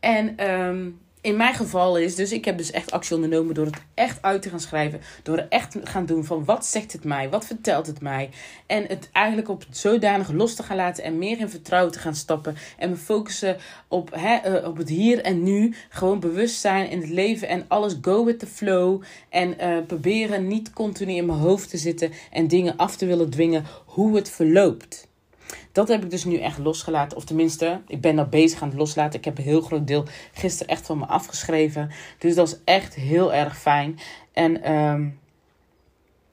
En 0.00 0.50
um, 0.50 0.98
in 1.20 1.36
mijn 1.36 1.54
geval 1.54 1.98
is, 1.98 2.14
dus 2.14 2.32
ik 2.32 2.44
heb 2.44 2.58
dus 2.58 2.70
echt 2.70 2.90
actie 2.90 3.14
ondernomen 3.14 3.54
door 3.54 3.66
het 3.66 3.80
echt 3.94 4.22
uit 4.22 4.42
te 4.42 4.48
gaan 4.48 4.60
schrijven. 4.60 5.00
Door 5.22 5.36
er 5.36 5.46
echt 5.48 5.76
gaan 5.82 6.06
doen 6.06 6.24
van 6.24 6.44
wat 6.44 6.66
zegt 6.66 6.92
het 6.92 7.04
mij, 7.04 7.30
wat 7.30 7.46
vertelt 7.46 7.86
het 7.86 8.00
mij. 8.00 8.30
En 8.66 8.84
het 8.86 9.08
eigenlijk 9.12 9.48
op 9.48 9.64
zodanig 9.70 10.30
los 10.30 10.54
te 10.54 10.62
gaan 10.62 10.76
laten 10.76 11.04
en 11.04 11.18
meer 11.18 11.38
in 11.38 11.50
vertrouwen 11.50 11.92
te 11.92 11.98
gaan 11.98 12.14
stappen. 12.14 12.56
En 12.78 12.90
me 12.90 12.96
focussen 12.96 13.56
op, 13.88 14.10
hè, 14.14 14.34
eh, 14.34 14.68
op 14.68 14.76
het 14.76 14.88
hier 14.88 15.20
en 15.20 15.42
nu. 15.42 15.74
Gewoon 15.88 16.20
bewust 16.20 16.60
zijn 16.60 16.90
in 16.90 17.00
het 17.00 17.10
leven 17.10 17.48
en 17.48 17.64
alles 17.68 17.96
go 18.00 18.24
with 18.24 18.38
the 18.38 18.46
flow. 18.46 19.02
En 19.28 19.54
uh, 19.60 19.78
proberen 19.86 20.48
niet 20.48 20.72
continu 20.72 21.12
in 21.12 21.26
mijn 21.26 21.38
hoofd 21.38 21.70
te 21.70 21.78
zitten 21.78 22.12
en 22.30 22.48
dingen 22.48 22.76
af 22.76 22.96
te 22.96 23.06
willen 23.06 23.30
dwingen 23.30 23.64
hoe 23.84 24.16
het 24.16 24.30
verloopt. 24.30 25.07
Dat 25.72 25.88
heb 25.88 26.02
ik 26.04 26.10
dus 26.10 26.24
nu 26.24 26.36
echt 26.36 26.58
losgelaten. 26.58 27.16
Of 27.16 27.24
tenminste, 27.24 27.80
ik 27.86 28.00
ben 28.00 28.16
daar 28.16 28.28
bezig 28.28 28.62
aan 28.62 28.68
het 28.68 28.78
loslaten. 28.78 29.18
Ik 29.18 29.24
heb 29.24 29.38
een 29.38 29.44
heel 29.44 29.60
groot 29.60 29.86
deel 29.86 30.04
gisteren 30.32 30.72
echt 30.72 30.86
van 30.86 30.98
me 30.98 31.06
afgeschreven. 31.06 31.90
Dus 32.18 32.34
dat 32.34 32.48
is 32.48 32.58
echt 32.64 32.94
heel 32.94 33.34
erg 33.34 33.58
fijn. 33.58 33.98
En 34.32 34.72
um, 34.72 35.18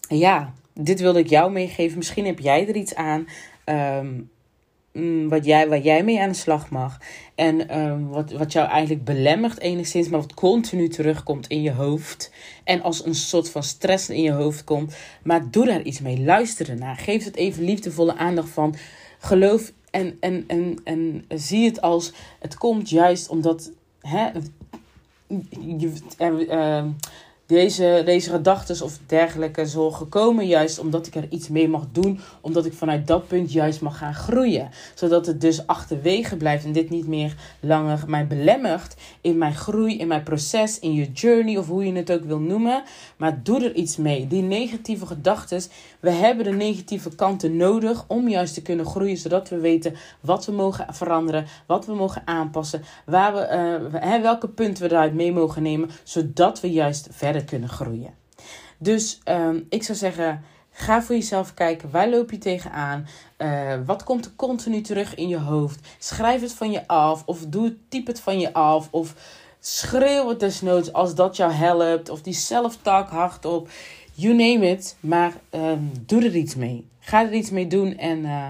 ja, 0.07 0.53
dit 0.73 0.99
wilde 0.99 1.19
ik 1.19 1.29
jou 1.29 1.51
meegeven. 1.51 1.97
Misschien 1.97 2.25
heb 2.25 2.39
jij 2.39 2.67
er 2.67 2.75
iets 2.75 2.95
aan. 2.95 3.27
Um, 3.65 4.29
wat 5.29 5.45
jij, 5.45 5.67
waar 5.67 5.79
jij 5.79 6.03
mee 6.03 6.21
aan 6.21 6.29
de 6.29 6.35
slag 6.35 6.69
mag. 6.69 6.97
En 7.35 7.79
um, 7.79 8.07
wat, 8.07 8.31
wat 8.31 8.51
jou 8.51 8.69
eigenlijk 8.69 9.05
belemmert 9.05 9.59
enigszins, 9.59 10.09
maar 10.09 10.19
wat 10.19 10.33
continu 10.33 10.87
terugkomt 10.87 11.47
in 11.47 11.61
je 11.61 11.71
hoofd. 11.71 12.31
En 12.63 12.81
als 12.81 13.05
een 13.05 13.15
soort 13.15 13.49
van 13.49 13.63
stress 13.63 14.09
in 14.09 14.21
je 14.21 14.31
hoofd 14.31 14.63
komt. 14.63 14.95
Maar 15.23 15.51
doe 15.51 15.65
daar 15.65 15.81
iets 15.81 15.99
mee. 15.99 16.19
Luister 16.19 16.69
ernaar. 16.69 16.95
Geef 16.95 17.23
het 17.23 17.35
even 17.35 17.63
liefdevolle 17.63 18.15
aandacht 18.15 18.49
van 18.49 18.75
geloof 19.25 19.71
en, 19.91 20.17
en, 20.19 20.43
en, 20.47 20.79
en 20.83 21.25
zie 21.27 21.65
het 21.65 21.81
als 21.81 22.13
het 22.39 22.57
komt 22.57 22.89
juist 22.89 23.29
omdat 23.29 23.71
hè, 23.99 24.29
je, 25.77 25.93
uh, 26.49 26.85
deze, 27.45 28.01
deze 28.05 28.29
gedachten 28.29 28.85
of 28.85 28.99
dergelijke 29.05 29.65
zorgen 29.65 30.09
komen 30.09 30.47
juist 30.47 30.79
omdat 30.79 31.07
ik 31.07 31.15
er 31.15 31.27
iets 31.29 31.49
mee 31.49 31.69
mag 31.69 31.83
doen. 31.91 32.19
Omdat 32.41 32.65
ik 32.65 32.73
vanuit 32.73 33.07
dat 33.07 33.27
punt 33.27 33.51
juist 33.51 33.81
mag 33.81 33.97
gaan 33.97 34.13
groeien. 34.13 34.69
Zodat 34.93 35.25
het 35.25 35.41
dus 35.41 35.67
achterwege 35.67 36.37
blijft 36.37 36.65
en 36.65 36.71
dit 36.71 36.89
niet 36.89 37.07
meer 37.07 37.35
langer 37.59 38.03
mij 38.07 38.27
belemmert 38.27 38.95
in 39.21 39.37
mijn 39.37 39.55
groei, 39.55 39.97
in 39.97 40.07
mijn 40.07 40.23
proces, 40.23 40.79
in 40.79 40.93
je 40.93 41.11
journey 41.11 41.57
of 41.57 41.67
hoe 41.67 41.85
je 41.85 41.93
het 41.93 42.11
ook 42.11 42.23
wil 42.23 42.39
noemen. 42.39 42.83
Maar 43.17 43.43
doe 43.43 43.63
er 43.63 43.75
iets 43.75 43.97
mee. 43.97 44.27
Die 44.27 44.41
negatieve 44.41 45.05
gedachten, 45.05 45.61
we 45.99 46.11
hebben 46.11 46.45
de 46.45 46.51
negatieve 46.51 47.15
kanten 47.15 47.57
nodig 47.57 48.05
om 48.07 48.29
juist 48.29 48.53
te 48.53 48.61
kunnen 48.61 48.85
groeien. 48.85 49.17
Zodat 49.17 49.49
we 49.49 49.59
weten 49.59 49.95
wat 50.19 50.45
we 50.45 50.51
mogen 50.51 50.85
veranderen, 50.93 51.45
wat 51.65 51.85
we 51.85 51.93
mogen 51.93 52.21
aanpassen, 52.25 52.83
waar 53.05 53.33
we, 53.33 53.89
uh, 54.03 54.21
welke 54.21 54.47
punten 54.47 54.83
we 54.83 54.89
eruit 54.89 55.13
mee 55.13 55.31
mogen 55.31 55.63
nemen. 55.63 55.89
Zodat 56.03 56.61
we 56.61 56.71
juist 56.71 57.07
verder 57.11 57.34
kunnen 57.43 57.69
groeien. 57.69 58.13
Dus 58.77 59.19
ehm, 59.23 59.59
ik 59.69 59.83
zou 59.83 59.97
zeggen, 59.97 60.43
ga 60.71 61.01
voor 61.01 61.15
jezelf 61.15 61.53
kijken. 61.53 61.91
Waar 61.91 62.09
loop 62.09 62.31
je 62.31 62.37
tegenaan? 62.37 63.07
Uh, 63.37 63.73
wat 63.85 64.03
komt 64.03 64.25
er 64.25 64.31
continu 64.35 64.81
terug 64.81 65.15
in 65.15 65.27
je 65.27 65.39
hoofd? 65.39 65.79
Schrijf 65.99 66.41
het 66.41 66.53
van 66.53 66.71
je 66.71 66.87
af. 66.87 67.23
Of 67.25 67.45
doe, 67.47 67.75
typ 67.89 68.07
het 68.07 68.19
van 68.19 68.39
je 68.39 68.53
af. 68.53 68.87
Of 68.91 69.13
schreeuw 69.59 70.29
het 70.29 70.39
desnoods 70.39 70.93
als 70.93 71.15
dat 71.15 71.35
jou 71.35 71.51
helpt. 71.51 72.09
Of 72.09 72.21
die 72.21 72.33
self-talk 72.33 73.09
hardop. 73.09 73.69
You 74.13 74.33
name 74.33 74.69
it. 74.69 74.95
Maar 74.99 75.33
ehm, 75.49 75.83
doe 76.05 76.23
er 76.23 76.35
iets 76.35 76.55
mee. 76.55 76.87
Ga 76.99 77.23
er 77.23 77.33
iets 77.33 77.49
mee 77.49 77.67
doen 77.67 77.97
en... 77.97 78.19
Uh, 78.19 78.47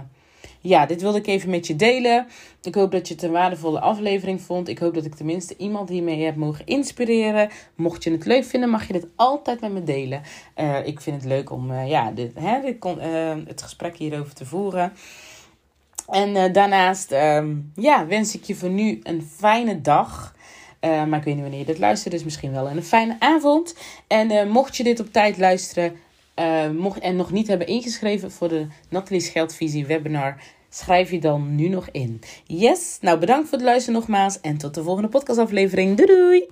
ja, 0.66 0.86
dit 0.86 1.02
wilde 1.02 1.18
ik 1.18 1.28
even 1.28 1.50
met 1.50 1.68
je 1.68 1.76
delen. 1.76 2.28
Ik 2.62 2.76
hoop 2.76 2.92
dat 2.92 3.08
je 3.08 3.14
het 3.14 3.24
een 3.24 3.32
waardevolle 3.32 3.80
aflevering 3.80 4.42
vond. 4.42 4.68
Ik 4.68 4.80
hoop 4.80 4.94
dat 4.94 5.06
ik 5.06 5.16
tenminste 5.16 5.56
iemand 5.58 5.90
hiermee 5.90 6.24
heb 6.24 6.36
mogen 6.36 6.66
inspireren. 6.66 7.50
Mocht 7.76 8.04
je 8.04 8.12
het 8.12 8.26
leuk 8.26 8.44
vinden, 8.44 8.70
mag 8.70 8.88
je 8.88 8.94
dit 8.94 9.08
altijd 9.16 9.62
met 9.62 9.72
me 9.72 9.84
delen. 9.84 10.22
Uh, 10.58 10.88
ik 10.88 11.02
vind 11.02 11.16
het 11.16 11.26
leuk 11.26 11.52
om 11.52 11.72
uh, 11.72 11.90
ja, 11.90 12.06
hè, 12.06 12.14
dit 12.14 12.86
uh, 12.86 13.34
het 13.46 13.62
gesprek 13.62 13.98
hierover 13.98 14.34
te 14.34 14.46
voeren. 14.46 14.94
En 16.10 16.54
daarnaast 16.54 17.12
um, 17.12 17.72
ja, 17.76 18.06
wens 18.08 18.36
ik 18.36 18.44
je 18.44 18.56
voor 18.56 18.70
nu 18.70 19.00
een 19.04 19.28
fijne 19.36 19.82
dag. 19.82 20.36
maar 20.82 21.18
ik 21.18 21.24
weet 21.24 21.34
niet 21.34 21.42
wanneer 21.42 21.60
je 21.60 21.66
dit 21.66 21.80
luistert, 21.80 22.14
dus 22.14 22.24
misschien 22.24 22.52
wel 22.52 22.70
een 22.70 22.84
fijne 22.84 23.16
avond. 23.20 23.76
En 24.08 24.50
mocht 24.50 24.78
je 24.78 24.84
dit 24.84 25.00
op 25.00 25.12
tijd 25.12 25.38
luisteren, 25.38 25.96
uh, 26.36 26.70
mocht 26.70 27.00
en 27.00 27.16
nog 27.16 27.32
niet 27.32 27.48
hebben 27.48 27.68
ingeschreven 27.68 28.32
voor 28.32 28.50
de 28.50 28.68
Natalie's 28.90 29.30
Geldvisie 29.30 29.86
webinar, 29.86 30.42
schrijf 30.70 31.12
je 31.12 31.20
dan 31.20 31.56
nu 31.56 31.68
nog 31.68 31.90
in. 31.92 32.22
Yes, 32.46 32.98
nou 33.02 33.20
bedankt 33.20 33.50
voor 33.50 33.58
het 33.58 33.68
luisteren 33.68 34.00
nogmaals 34.00 34.42
en 34.42 34.58
tot 34.58 34.74
de 34.74 34.84
volgende 34.84 35.10
podcastaflevering. 35.10 35.98
Doei 35.98 36.08
doei! 36.08 36.48